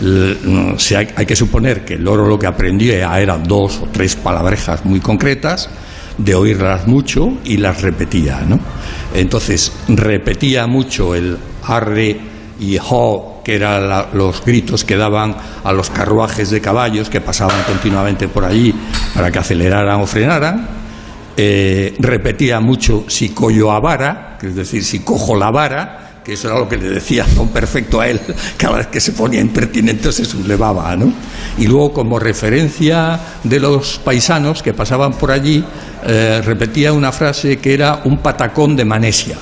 [0.00, 3.88] L- no, se hay, que suponer que el loro lo que aprendía eran dos o
[3.92, 5.68] tres palabrejas muy concretas,
[6.18, 8.58] de oírlas mucho y las repetía, ¿no?
[9.14, 12.20] Entonces repetía mucho el arre
[12.60, 17.62] y ho, que eran los gritos que daban a los carruajes de caballos que pasaban
[17.64, 18.74] continuamente por allí
[19.14, 20.68] para que aceleraran o frenaran.
[21.36, 26.32] Eh, repetía mucho si collo a vara, que es decir, si cojo la vara, que
[26.32, 28.20] eso era lo que le decía Don Perfecto a él,
[28.56, 31.12] cada vez que se ponía impertinente se sublevaba, ¿no?
[31.58, 35.64] Y luego, como referencia de los paisanos que pasaban por allí,
[36.06, 39.36] eh, repetía una frase que era un patacón de manesia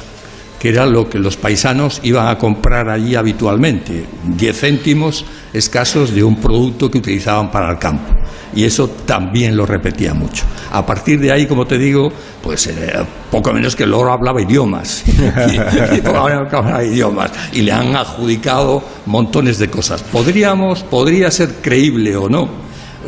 [0.63, 6.23] que era lo que los paisanos iban a comprar allí habitualmente, 10 céntimos escasos de
[6.23, 8.15] un producto que utilizaban para el campo.
[8.55, 10.45] Y eso también lo repetía mucho.
[10.71, 12.93] A partir de ahí, como te digo, pues eh,
[13.29, 15.03] poco menos que el loro hablaba idiomas.
[15.09, 17.33] y, hablaba idiomas.
[17.53, 20.05] Y le han adjudicado montones de cosas.
[20.05, 22.49] Podríamos, podría ser creíble o no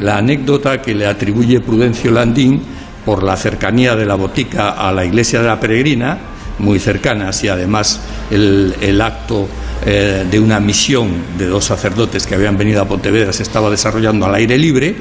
[0.00, 2.60] la anécdota que le atribuye Prudencio Landín
[3.04, 6.18] por la cercanía de la botica a la iglesia de la peregrina,
[6.58, 9.48] muy cercanas y además el, el acto
[9.86, 14.26] eh, de una misión de dos sacerdotes que habían venido a Pontevedra se estaba desarrollando
[14.26, 14.96] al aire libre.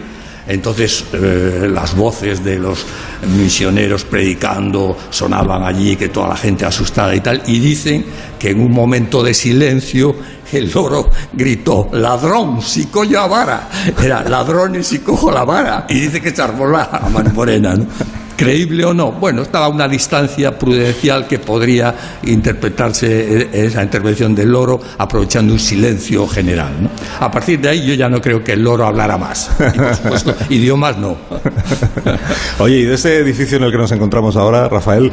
[0.45, 2.85] Entonces eh, las voces de los
[3.37, 8.05] misioneros predicando sonaban allí, que toda la gente asustada y tal, y dicen
[8.37, 10.17] que en un momento de silencio
[10.51, 13.69] el loro gritó, ladrón, si cojo la vara.
[14.03, 15.85] Era ladrones si cojo la vara.
[15.89, 17.75] Y dice que se armó la mano morena.
[17.75, 17.87] ¿no?
[18.35, 19.11] Creíble o no.
[19.11, 25.53] Bueno, estaba a una distancia prudencial que podría interpretarse eh, esa intervención del loro aprovechando
[25.53, 26.71] un silencio general.
[26.81, 26.89] ¿no?
[27.19, 29.49] A partir de ahí yo ya no creo que el loro hablara más.
[29.73, 31.17] Y por supuesto, idiomas no.
[32.59, 35.11] Oye, y de ese edificio en el que nos encontramos ahora, Rafael,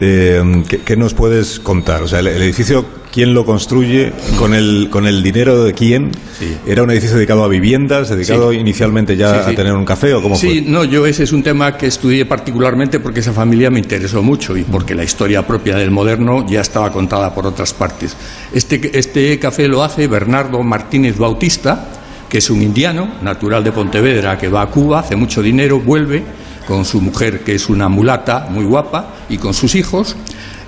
[0.00, 2.02] eh, ¿qué, qué nos puedes contar?
[2.02, 4.12] O sea, el, el edificio, ¿quién lo construye?
[4.38, 6.10] ¿Con el, con el dinero de quién?
[6.38, 6.56] Sí.
[6.66, 8.58] ¿Era un edificio dedicado a viviendas, dedicado Sí.
[8.58, 10.70] inicialmente ya Sí, a tener un café o cómo Sí, fue?
[10.70, 14.56] no, yo ese es un tema que estudié particularmente porque esa familia me interesó mucho
[14.56, 18.16] y porque la historia propia del moderno ya estaba contada por otras partes.
[18.52, 21.88] Este, este café lo hace Bernardo Martínez Bautista,
[22.28, 26.22] que es un indiano, natural de Pontevedra, que va a Cuba, hace mucho dinero, vuelve
[26.68, 30.14] con su mujer, que es una mulata muy guapa, y con sus hijos,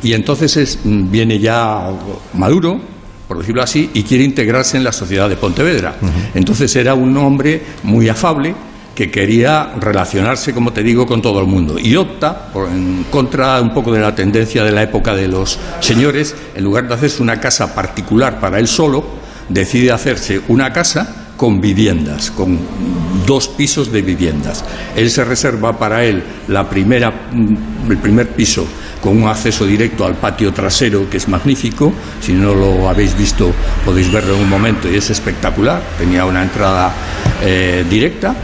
[0.03, 1.91] y entonces es- mm, viene ya
[2.33, 2.81] maduro,
[3.29, 5.95] por decirlo así, y quiere integrarse en la sociedad de Pontevedra.
[6.35, 8.55] Entonces era un hombre muy afable
[8.95, 11.79] que quería relacionarse, como te digo, con todo el mundo.
[11.79, 15.59] Y opta, por, en contra un poco de la tendencia de la época de los
[15.81, 19.05] señores, en lugar de hacerse una casa particular para él solo,
[19.51, 22.59] decide hacerse una casa con viviendas, con
[23.27, 24.63] dos pisos de viviendas.
[24.95, 28.67] Él se reserva para él la primera, mm, el primer piso
[29.01, 31.95] con un acceso directo al patio trasero que es magnífico.
[32.21, 33.51] Si no lo habéis visto
[33.87, 35.81] podéis verlo en un momento y es espectacular.
[35.99, 36.93] Tenía una entrada
[37.43, 38.35] eh, directa.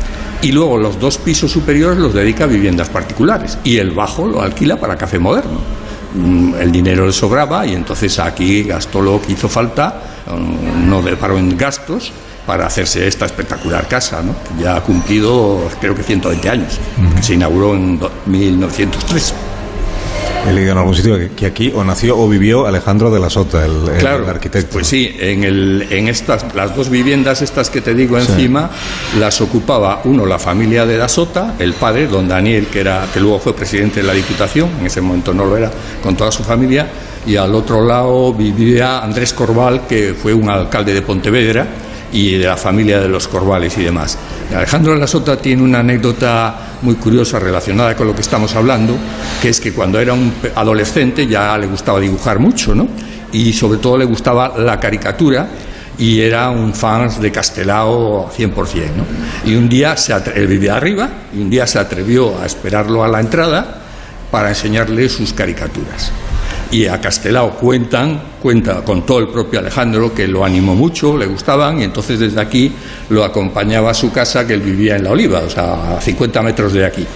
[0.40, 4.40] Y luego los dos pisos superiores los dedica a viviendas particulares y el bajo lo
[4.40, 5.60] alquila para café moderno.
[6.14, 11.02] Mm, El dinero le sobraba y entonces aquí gastó lo que hizo falta, mm, no
[11.20, 12.10] paró en gastos
[12.46, 14.32] para hacerse esta espectacular casa, ¿no?
[14.56, 16.78] que ya ha cumplido creo que 120 años,
[17.16, 19.34] que se inauguró en do- 1903.
[20.48, 23.64] He leído en algún sitio que, aquí o nació o vivió Alejandro de la Sota,
[23.64, 24.74] el, el Claro, arquitecto.
[24.74, 28.70] Pues sí, en, el, en estas, las dos viviendas estas que te digo encima,
[29.18, 33.40] las ocupaba uno la familia de Dasota, el padre, don Daniel, que, era, que luego
[33.40, 35.68] fue presidente de la Diputación, en ese momento no lo era,
[36.00, 36.86] con toda su familia,
[37.26, 41.66] y al otro lado vivía Andrés Corval, que fue un alcalde de Pontevedra,
[42.12, 44.18] y de la familia de los Corvales y demás.
[44.54, 48.96] Alejandro de la Sota tiene una anécdota muy curiosa relacionada con lo que estamos hablando,
[49.40, 52.88] que es que cuando era un adolescente ya le gustaba dibujar mucho, ¿no?
[53.32, 55.48] Y sobre todo le gustaba la caricatura
[55.98, 58.54] y era un fan de Castelao 100%,
[58.96, 59.04] ¿no?
[59.44, 59.94] Y un día
[60.34, 63.82] él vivía arriba y un día se atrevió a esperarlo a la entrada
[64.30, 66.12] para enseñarle sus caricaturas.
[66.70, 71.80] Y a Castelao cuentan, cuenta, contó el propio Alejandro que lo animó mucho, le gustaban,
[71.80, 72.72] y entonces desde aquí
[73.08, 76.42] lo acompañaba a su casa, que él vivía en La Oliva, o sea, a 50
[76.42, 77.06] metros de aquí.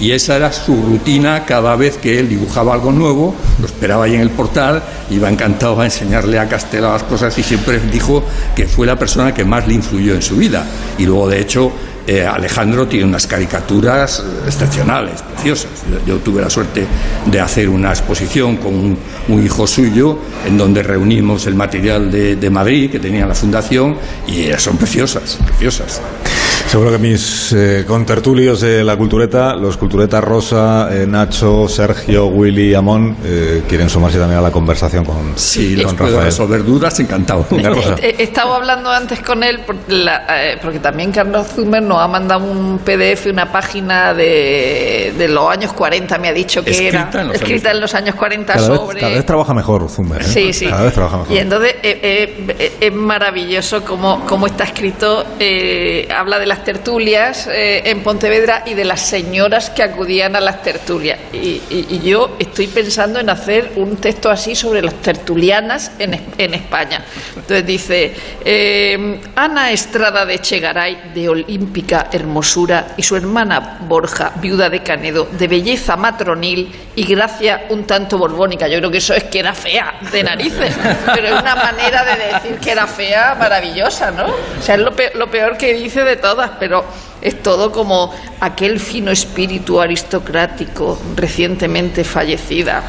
[0.00, 4.14] Y esa era su rutina cada vez que él dibujaba algo nuevo, lo esperaba ahí
[4.14, 8.24] en el portal, iba encantado a enseñarle a Castelao las cosas y siempre dijo
[8.56, 10.64] que fue la persona que más le influyó en su vida.
[10.98, 11.72] Y luego, de hecho,
[12.06, 15.70] eh, Alejandro tiene unas caricaturas excepcionales, preciosas.
[16.06, 16.86] Yo, tuve la suerte
[17.26, 22.36] de hacer una exposición con un, un hijo suyo en donde reunimos el material de,
[22.36, 26.00] de Madrid que tenía la fundación y eh, son preciosas, preciosas.
[26.72, 32.72] Seguro que mis eh, contertulios de la cultureta, los culturetas Rosa, eh, Nacho, Sergio, Willy,
[32.74, 36.24] Amón, eh, quieren sumarse también a la conversación con, Sí, con los puedo Rafael.
[36.24, 37.44] resolver dudas, encantado.
[38.00, 41.98] He he estado hablando antes con él por la- eh, porque también Carlos Zumer nos
[41.98, 46.70] ha mandado un PDF, una página de, de los años 40, me ha dicho que
[46.70, 49.00] Escrita era en escrita años- en los años 40 Cada vez, sobre...
[49.00, 50.22] cada vez trabaja mejor Zumer.
[50.22, 50.24] ¿eh?
[50.24, 50.64] Sí, sí.
[50.68, 51.32] Cada vez trabaja mejor.
[51.34, 55.26] Y entonces eh, eh, eh, es maravilloso cómo, cómo está escrito.
[55.38, 60.40] eh, habla de las tertulias eh, en Pontevedra y de las señoras que acudían a
[60.40, 61.18] las tertulias.
[61.32, 61.60] Y,
[62.02, 67.04] yo estoy pensando en hacer un texto así sobre las tertulianas en, en España.
[67.36, 74.68] Entonces dice, eh, Ana Estrada de Chegaray, de olímpica hermosura, y su hermana Borja, viuda
[74.68, 78.68] de Canedo, de belleza matronil y gracia un tanto borbónica.
[78.68, 80.74] Yo creo que eso es que era fea de narices,
[81.14, 84.26] pero es una manera de decir que era fea maravillosa, ¿no?
[84.26, 86.84] O sea, es lo peor, lo peor que dice de todas, pero
[87.20, 92.82] es todo como aquel fino espíritu aristocrático recientemente fallecida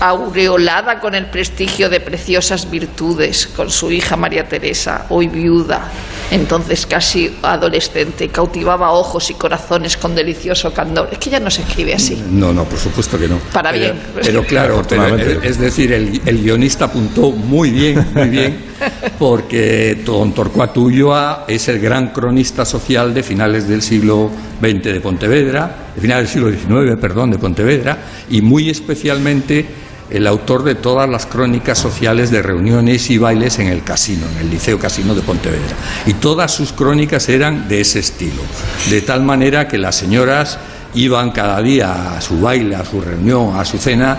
[0.00, 5.90] aureolada con el prestigio de preciosas virtudes, con su hija María Teresa, hoy viuda,
[6.30, 11.08] entonces casi adolescente, cautivaba ojos y corazones con delicioso candor.
[11.12, 12.22] Es que ya no se escribe así.
[12.30, 13.38] No, no, por supuesto que no.
[13.52, 14.02] Para Pero- bien.
[14.22, 18.58] Pero claro, pero, es decir, el, el guionista apuntó muy bien, muy bien,
[19.18, 25.00] porque don Torcuato Ulloa es el gran cronista social de finales del siglo XX de
[25.00, 27.98] Pontevedra, de finales del siglo XIX, perdón, de Pontevedra,
[28.30, 29.66] y muy especialmente
[30.10, 34.38] el autor de todas las crónicas sociales de reuniones y bailes en el casino, en
[34.38, 35.76] el Liceo Casino de Pontevedra.
[36.06, 38.42] Y todas sus crónicas eran de ese estilo,
[38.90, 40.58] de tal manera que las señoras
[40.94, 44.18] iban cada día a su baile, a su reunión, a su cena,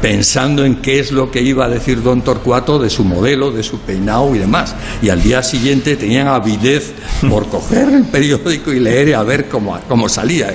[0.00, 3.62] pensando en qué es lo que iba a decir don Torcuato de su modelo, de
[3.62, 4.74] su peinado y demás.
[5.02, 6.92] Y al día siguiente tenían avidez
[7.28, 10.06] por coger el periódico y leer y a ver cómo, cómo.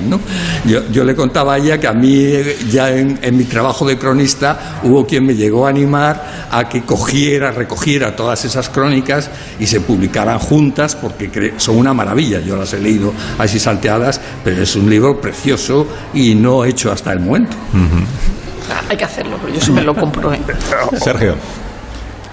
[0.07, 0.19] ¿no?
[0.91, 2.33] Yo, le contaba a ella que a mí,
[2.69, 7.51] ya en, mi trabajo de cronista, hubo quien me llegó a animar a que cogiera,
[7.51, 9.29] recogiera todas esas crónicas
[9.59, 12.39] y se publicaran juntas porque son una maravilla.
[12.41, 17.13] Yo las he leído así salteadas, pero es un libro precioso y no hecho hasta
[17.13, 17.55] el momento.
[18.89, 20.33] Hay que hacerlo, pero yo sí me lo compro.
[20.33, 20.39] ¿eh?
[20.99, 21.35] Sergio.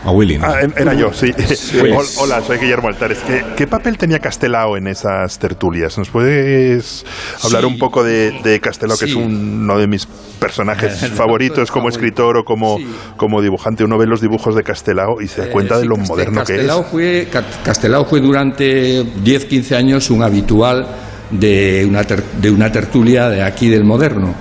[0.05, 0.39] A Willy.
[0.43, 1.33] Ah, era yo, sí.
[2.19, 3.19] Hola, soy Guillermo Altares.
[3.25, 5.97] ¿Qué, ¿Qué, papel tenía Castelao en esas tertulias?
[5.97, 7.07] ¿Nos puedes
[7.45, 10.07] hablar un poco de, de Castelao, que es uno de mis
[10.41, 12.79] personajes favoritos como escritor o como,
[13.17, 13.85] como dibujante?
[13.85, 16.57] Uno ve los dibujos de Castelao y se da eh, cuenta de lo moderno que
[16.57, 16.73] es.
[16.91, 17.29] Fue,
[17.65, 20.85] Castelao fue durante 10, 15 años un habitual
[21.31, 24.35] de una, de una tertulia de aquí del moderno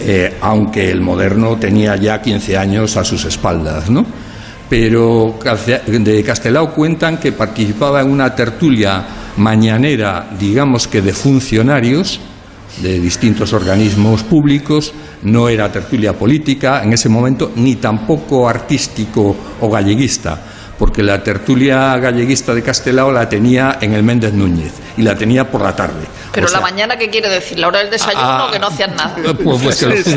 [0.00, 4.04] eh, aunque el moderno tenía ya 15 años a sus espaldas, ¿no?
[4.68, 5.38] Pero
[5.86, 9.04] de Castelao cuentan que participaba en una tertulia
[9.38, 12.20] mañanera, digamos que de funcionarios
[12.82, 19.70] de distintos organismos públicos, no era tertulia política en ese momento, ni tampoco artístico o
[19.70, 20.38] galleguista,
[20.78, 25.50] porque la tertulia galleguista de Castelao la tenía en el Méndez Núñez y la tenía
[25.50, 26.06] por la tarde.
[26.40, 27.58] Pero la mañana, ¿qué quiere decir?
[27.58, 29.16] ¿La hora del desayuno ah, o que no hacían nada?
[29.42, 29.76] Pues, pues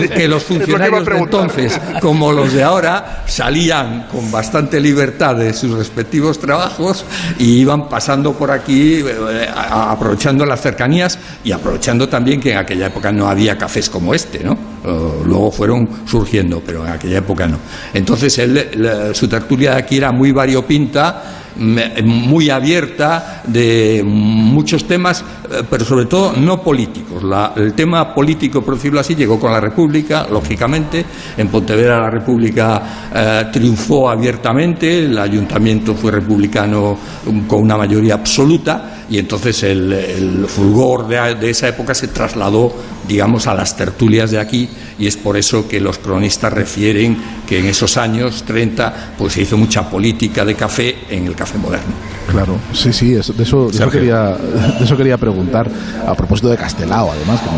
[0.10, 5.71] que, los, funcionarios de entonces, como los de ahora, salían con bastante libertad de sus
[5.77, 7.05] respectivos trabajos
[7.38, 12.88] y iban pasando por aquí, eh, aprovechando las cercanías y aprovechando también que en aquella
[12.88, 14.57] época no había cafés como este, ¿no?
[14.84, 17.57] luego fueron surgiendo, pero en aquella época no.
[17.93, 25.64] Entonces él, su tertulia de aquí era muy variopinta muy abierta de muchos temas, eh,
[25.70, 27.24] pero sobre todo no políticos.
[27.56, 31.06] el tema político, por decirlo así, llegó con la República, lógicamente.
[31.38, 38.16] En Pontevedra la República eh, triunfó abiertamente, el ayuntamiento fue republicano um, con una mayoría
[38.16, 42.74] absoluta y entonces el, fulgor de, esa época se trasladó,
[43.10, 47.60] digamos, a las tertulias de aquí y es por eso que los cronistas refieren que
[47.60, 51.91] en esos años 30 pues se hizo mucha política de café en el café moderno.
[52.32, 55.67] Claro, sí, sí, de, eso, quería, de eso quería preguntar
[56.08, 57.50] a propósito de Castelao, además, que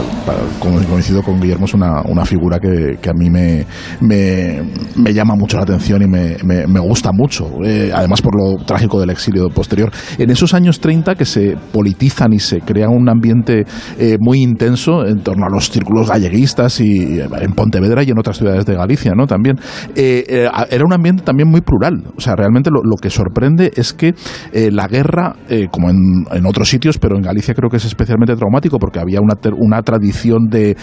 [0.60, 3.68] como coincido con Guillermo es una, una figura que, que, a mí me,
[4.02, 9.00] me, llama mucho la atención y me, me gusta mucho, eh, además por lo trágico
[9.00, 9.92] del exilio posterior.
[10.18, 13.66] En esos años 30 que se politizan y se crea un ambiente
[14.00, 18.38] eh, muy intenso en torno a los círculos galleguistas y en Pontevedra y en otras
[18.38, 19.28] ciudades de Galicia, ¿no?
[19.28, 19.58] También
[19.96, 23.94] eh, era un ambiente también muy plural, o sea, realmente lo, lo que sorprende es
[23.94, 24.16] que
[24.64, 28.36] eh, la guerra, eh, como en, otros sitios, pero en Galicia creo que es especialmente
[28.36, 30.76] traumático porque había una, una tradición de,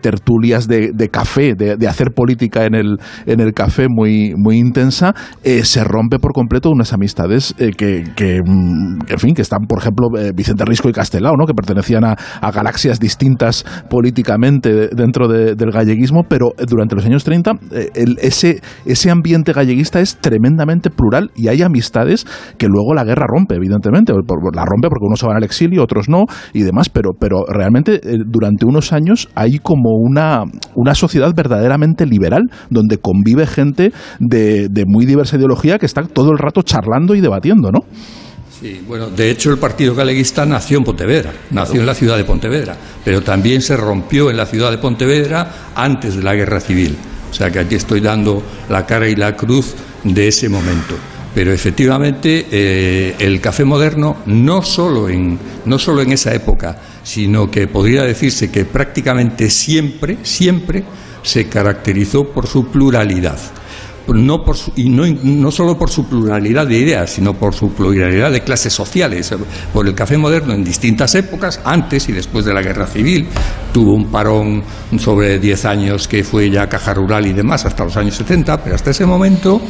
[0.00, 5.64] tertulias de, café, de, hacer política en el, en el café muy, muy intensa, eh,
[5.64, 10.64] se rompe por completo unas amistades que, que, mm, fin, que están, por ejemplo, Vicente
[10.64, 11.46] Risco y Castelao, ¿no?
[11.46, 12.16] que pertenecían a,
[12.50, 17.52] galaxias distintas políticamente dentro del galleguismo, pero durante los años 30
[17.94, 22.26] ese, ese ambiente galleguista es tremendamente plural y hay amistades
[22.58, 24.12] que luego la guerra rompe, evidentemente.
[24.12, 27.94] La rompe porque unos se van al exilio, otros no y demás, pero, pero realmente
[27.94, 34.68] eh, durante unos años hay como una, una sociedad verdaderamente liberal donde convive gente de,
[34.68, 37.80] de muy diversa ideología que está todo el rato charlando y debatiendo, ¿no?
[38.60, 42.24] Sí, bueno, de hecho el Partido Galeguista nació en Pontevedra, nació en la ciudad de
[42.24, 46.96] Pontevedra, pero también se rompió en la ciudad de Pontevedra antes de la Guerra Civil.
[47.30, 50.94] O sea que aquí estoy dando la cara y la cruz de ese momento.
[51.36, 57.50] Pero efectivamente eh, el café moderno no solo, en, no solo en esa época, sino
[57.50, 60.82] que podría decirse que prácticamente siempre, siempre
[61.22, 63.38] se caracterizó por su pluralidad
[64.08, 68.30] no por y no, no, solo por su pluralidad de ideas, sino por su pluralidad
[68.30, 69.34] de clases sociales.
[69.72, 73.26] Por el café moderno en distintas épocas, antes y después de la guerra civil,
[73.72, 74.62] tuvo un parón
[74.98, 78.76] sobre 10 años que fue ya caja rural y demás, hasta los años 70, pero
[78.76, 79.60] hasta ese momento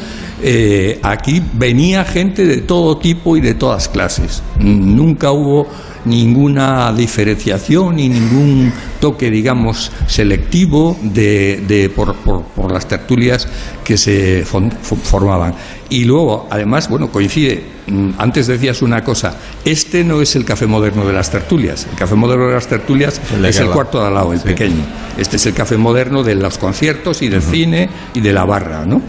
[0.43, 4.43] eh, aquí venía gente de todo tipo y de todas clases.
[4.59, 5.67] Nunca hubo
[6.07, 13.47] ninguna diferenciación ni ningún toque, digamos, selectivo de, por, por, las tertulias
[13.85, 15.55] que se formaban.
[15.89, 20.67] Y luego, además, bueno, coincide, mm, antes decías una cosa, este no es el café
[20.67, 24.15] moderno de las tertulias, el café moderno de las tertulias es el cuarto de al
[24.15, 24.83] lado, el pequeño.
[25.17, 28.85] Este es el café moderno de los conciertos y del cine y de la barra,
[28.85, 29.03] ¿no?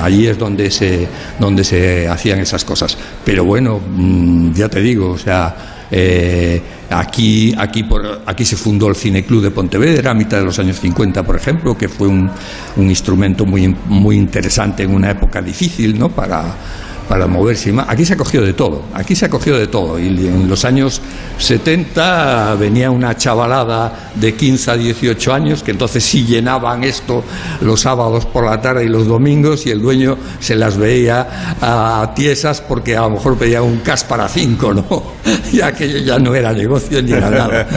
[0.00, 1.06] allí es donde se,
[1.38, 2.96] donde se hacían esas cosas.
[3.24, 6.60] Pero bueno, mm, ya te digo, o sea, eh,
[6.90, 10.58] Aquí, aquí, por, aquí se fundó el Cine Club de Pontevedra a mitad de los
[10.58, 12.30] años 50, por ejemplo, que fue un,
[12.76, 16.08] un instrumento muy, muy interesante en una época difícil ¿no?
[16.08, 16.54] para,
[17.08, 17.70] para moverse.
[17.70, 17.88] y más.
[17.88, 19.98] Aquí se ha cogido de todo, aquí se ha cogido de todo.
[19.98, 21.00] Y en los años
[21.38, 27.24] 70 venía una chavalada de 15 a 18 años que entonces sí llenaban esto
[27.60, 32.12] los sábados por la tarde y los domingos y el dueño se las veía a
[32.14, 34.84] tiesas porque a lo mejor pedía un cas para cinco, ¿no?
[35.52, 37.66] Y aquello ya no era negocio ni era nada.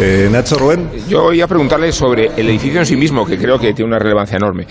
[0.00, 0.88] Eh, Nacho Rubén.
[1.08, 3.98] Yo iba a preguntarle sobre el edificio en sí mismo, que creo que tiene una
[3.98, 4.64] relevancia enorme.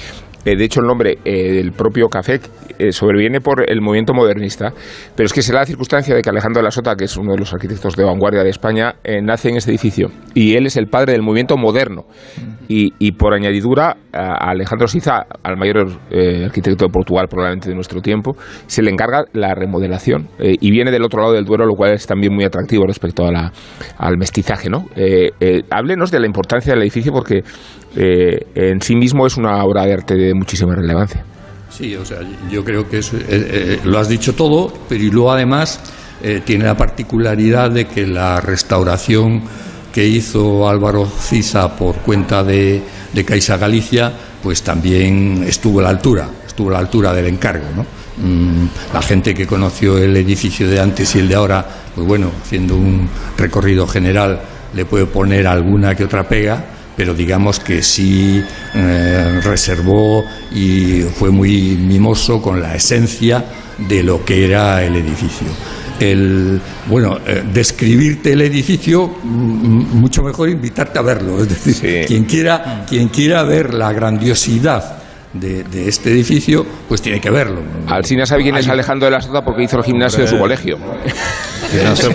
[0.47, 2.39] Eh, de hecho, el nombre eh, del propio café
[2.79, 4.71] eh, sobreviene por el movimiento modernista,
[5.13, 7.17] pero es que se da la circunstancia de que Alejandro de la Sota, que es
[7.17, 10.77] uno de los arquitectos de vanguardia de España, nace en este edificio y él es
[10.77, 12.05] el padre del movimiento moderno.
[12.69, 15.87] Y, y por añadidura, a Alejandro Siza, al mayor
[16.45, 18.35] arquitecto de Portugal probablemente de nuestro tiempo,
[18.67, 22.05] se le encarga la remodelación y viene del otro lado del Duero, lo cual es
[22.07, 23.51] también muy atractivo respecto a la-
[23.97, 24.69] al mestizaje.
[24.69, 24.85] ¿no?
[25.69, 27.43] Háblenos de la importancia del edificio porque
[27.95, 31.23] eh, en sí mismo es una obra de arte de muchísima relevancia.
[31.69, 32.19] Sí, o sea,
[32.49, 35.79] yo creo que eso, eh, eh, lo has dicho todo, pero y luego además
[36.45, 39.43] tiene la particularidad de que la restauración
[39.93, 42.81] que hizo Álvaro Cisa por cuenta de,
[43.13, 44.11] de Caixa Galicia,
[44.41, 47.85] pues también estuvo a la altura, estuvo a la altura del encargo, ¿no?
[48.17, 51.63] Mm, la gente que conoció el edificio de antes y el de ahora,
[51.93, 53.07] pues bueno, haciendo un
[53.37, 54.41] recorrido general,
[54.73, 56.65] le puede poner alguna que otra pega,
[56.97, 58.43] pero digamos que sí
[58.73, 63.45] eh, reservó y fue muy mimoso con la esencia
[63.77, 65.47] de lo que era el edificio.
[65.99, 71.41] El, bueno, eh, describirte el edificio, mm, mucho mejor invitarte a verlo.
[71.41, 72.07] Es decir, Sí.
[72.07, 74.97] quien, quiera, quien quiera ver la grandiosidad
[75.39, 77.61] de, de este edificio, pues tiene que verlo.
[77.87, 80.77] Alcina sabe quién es Alejandro de la Sota porque hizo el gimnasio de su colegio.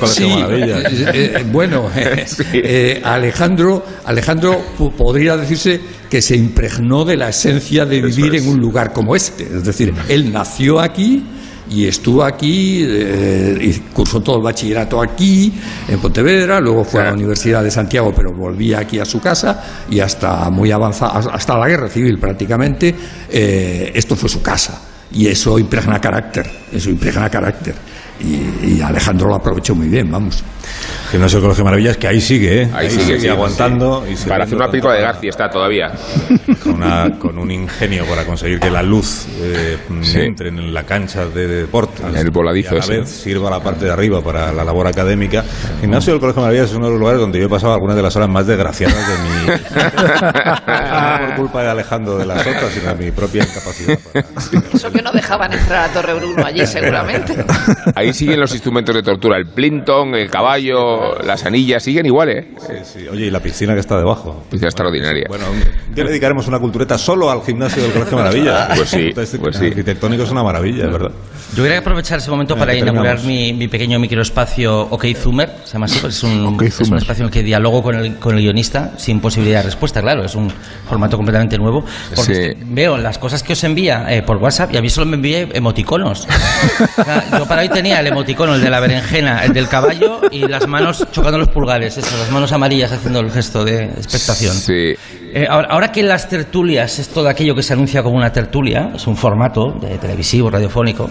[0.07, 7.17] Sí, eh, eh, bueno, eh, eh, Alejandro, Alejandro po- podría decirse que se impregnó de
[7.17, 9.45] la esencia de vivir en un lugar como este.
[9.45, 11.23] Es decir, él nació aquí
[11.73, 15.53] y estuvo aquí, eh, y cursó todo el bachillerato aquí,
[15.89, 19.85] en Pontevedra, luego fue a la Universidad de Santiago, pero volvía aquí a su casa
[19.91, 22.95] y hasta muy avanzada, hasta la guerra civil prácticamente,
[23.31, 24.83] eh, esto fue su casa.
[25.15, 27.75] Y eso impregna carácter, eso impregna carácter.
[28.23, 30.43] Y, y Alejandro lo aprovechó muy bien, vamos.
[31.11, 32.71] Gimnasio Colegio Maravillas, que ahí sigue, ¿eh?
[32.73, 34.03] Ahí sigue, sí, aguantando.
[34.07, 34.15] sí.
[34.25, 35.91] y Para hacer una película de García está todavía.
[36.63, 40.21] Con, una- con un ingenio para conseguir que la luz eh, Sí.
[40.21, 42.05] entre en la cancha de deportes.
[42.07, 42.99] En el voladizo Y a la ese.
[43.01, 45.45] vez sirva la parte de arriba para la labor académica.
[45.81, 48.03] Gimnasio del Colegio Maravillas es uno de los lugares donde yo he pasado algunas de
[48.03, 49.47] las horas más desgraciadas de mi.
[51.21, 53.99] no por culpa de Alejandro de la Sota, sino de mi propia incapacidad.
[54.13, 54.27] para-
[54.73, 57.45] Eso que no dejaban entrar a Torre Bruno allí, seguramente.
[57.95, 62.49] Ahí siguen los instrumentos de tortura, el plinton, el caballo, las anillas, siguen igual, ¿eh?
[62.59, 63.09] Sí, sí.
[63.09, 64.45] Oye, y la piscina que está debajo.
[64.51, 65.27] Piscina extraordinaria.
[65.29, 65.47] Bueno,
[65.95, 68.69] le dedicaremos una cultureta solo al gimnasio del Colegio Maravillas.
[68.77, 69.67] Pues sí, pues sí.
[69.67, 71.11] Arquitectónico es una maravilla, verdad.
[71.55, 75.75] Yo quería aprovechar ese momento Eh, para inaugurar mi, mi pequeño microespacio OK Zoomer, se
[75.75, 78.17] llama así, pues es un, OK es un espacio en el que dialogo con el,
[78.19, 80.51] con el guionista sin posibilidad de respuesta, claro, es un
[80.89, 81.85] formato completamente nuevo.
[82.15, 82.65] Porque Sí.
[82.67, 85.41] veo las cosas que os envía eh, por WhatsApp y a mí solo me envía
[85.53, 86.27] emoticonos.
[86.99, 90.21] O sea, yo para hoy tenía el emoticono, el de la berenjena, el del caballo
[90.31, 94.55] y las manos chocando los pulgares, eso, las manos amarillas haciendo el gesto de expectación.
[94.55, 94.95] Sí.
[95.35, 98.91] Eh, ahora, ahora que las tertulias es todo aquello que se anuncia como una tertulia,
[98.95, 101.09] es un formato de televisivo, radiofónico,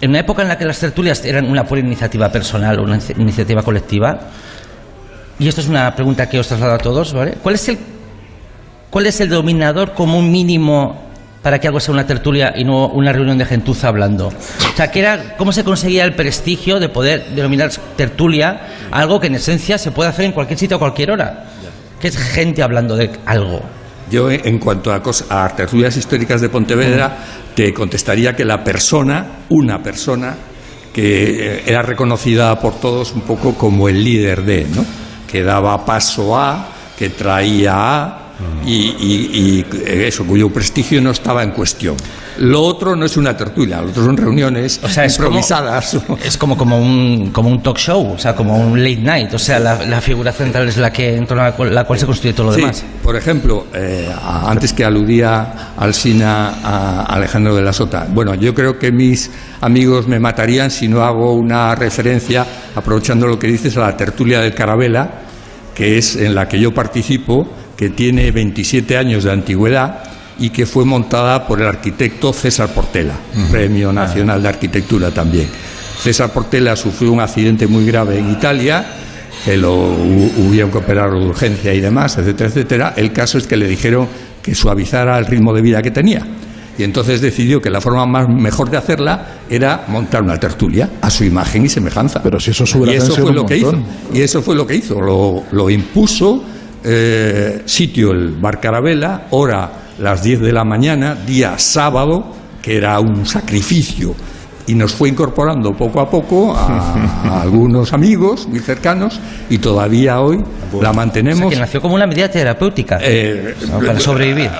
[0.00, 2.96] en una época en la que las tertulias eran una pura iniciativa personal o una
[2.96, 4.18] inici- iniciativa colectiva,
[5.38, 7.34] y esto es una pregunta que os traslado a todos, ¿vale?
[7.42, 7.78] ¿Cuál es el,
[8.90, 11.09] cuál es el dominador común mínimo
[11.42, 14.28] para que algo sea una tertulia y no una reunión de gentuza hablando?
[14.28, 18.60] O sea, ¿qué era, ¿cómo se conseguía el prestigio de poder denominar tertulia
[18.90, 21.44] algo que en esencia se puede hacer en cualquier sitio a cualquier hora?
[22.00, 23.60] Que es gente hablando de algo.
[24.10, 27.16] Yo, en cuanto a, a tertulias históricas de Pontevedra,
[27.54, 30.34] te contestaría que la persona, una persona,
[30.92, 34.84] que eh, era reconocida por todos un poco como el líder de, ¿no?
[35.30, 36.66] Que daba paso a,
[36.98, 38.19] que traía a,
[38.66, 39.66] y, y- y
[40.04, 41.96] eso, cuyo prestigio no estaba en cuestión.
[42.38, 45.98] Lo otro no es una tertulia, lo otro son reuniones O sea, es como- improvisadas.
[46.24, 49.34] Es como, como, un, como un talk show, o sea, como un late night.
[49.34, 51.84] O sea, la, la figura central es la que en torno a la cual, la
[51.84, 52.84] cual se construye todo lo Sí, demás.
[53.02, 54.08] por ejemplo, eh,
[54.46, 59.30] antes que aludía Alsina a Alejandro de la Sota, bueno, yo creo que mis
[59.60, 64.40] amigos me matarían si no hago una referencia, aprovechando lo que dices, a la tertulia
[64.40, 65.10] del Carabela,
[65.74, 67.46] que es en la que yo participo,
[67.80, 70.00] que tiene 27 años de antigüedad
[70.38, 73.14] y que fue montada por el arquitecto César Portela,
[73.50, 75.48] Premio Nacional de Arquitectura también.
[75.98, 78.84] César Portela sufrió un accidente muy grave en Italia,
[79.46, 82.94] que lo hubieron que operar de urgencia y demás, etcétera, etcétera.
[82.98, 84.06] El caso es que le dijeron
[84.42, 86.20] que suavizara el ritmo de vida que tenía.
[86.76, 91.08] Y entonces decidió que la forma más mejor de hacerla era montar una tertulia a
[91.08, 92.22] su imagen y semejanza.
[92.22, 93.72] Pero si eso sube y eso fue lo que hizo.
[94.12, 95.00] Y eso fue lo que hizo.
[95.00, 96.44] Lo, lo impuso
[96.84, 102.98] eh, sitio el Bar Carabela, hora las 10 de la mañana, día sábado, que era
[103.00, 104.14] un sacrificio
[104.66, 110.42] y nos fue incorporando poco a poco a, algunos amigos muy cercanos y todavía hoy
[110.80, 111.52] la mantenemos.
[111.52, 113.54] que nació como una medida terapéutica eh,
[113.84, 114.50] para sobrevivir.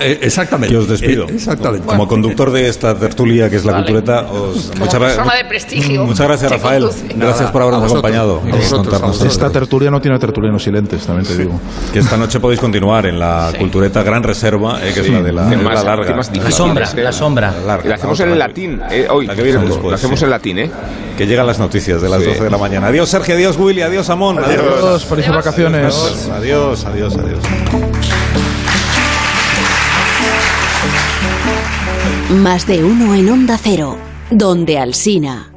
[0.00, 0.72] Eh, exactamente.
[0.74, 1.24] Yo os despido.
[1.28, 1.86] Eh, exactamente.
[1.86, 6.52] Como conductor de esta tertulia que es la cultureta, os, muchas, de prestigio, muchas gracias
[6.52, 6.88] Rafael.
[7.16, 8.42] Gracias por habernos acompañado.
[9.24, 11.58] esta tertulia no tiene tertulianos silentes, también te digo.
[11.92, 15.44] Que esta noche podéis continuar en la cultureta Gran Reserva, que es la de la,
[15.82, 16.16] larga.
[16.16, 17.54] la sombra, la sombra.
[17.66, 18.80] La, hacemos en latín
[19.10, 20.70] hoy lo hacemos en latín, ¿eh?
[21.16, 22.88] Que llegan las noticias de las 12 de la mañana.
[22.88, 24.38] Adiós, Sergio, adiós, Willy, adiós, Amón.
[24.38, 26.28] Adiós, adiós felices vacaciones.
[26.32, 27.40] Adiós, adiós, adiós.
[32.30, 33.96] Más de uno en Onda Cero,
[34.30, 35.55] donde Alsina.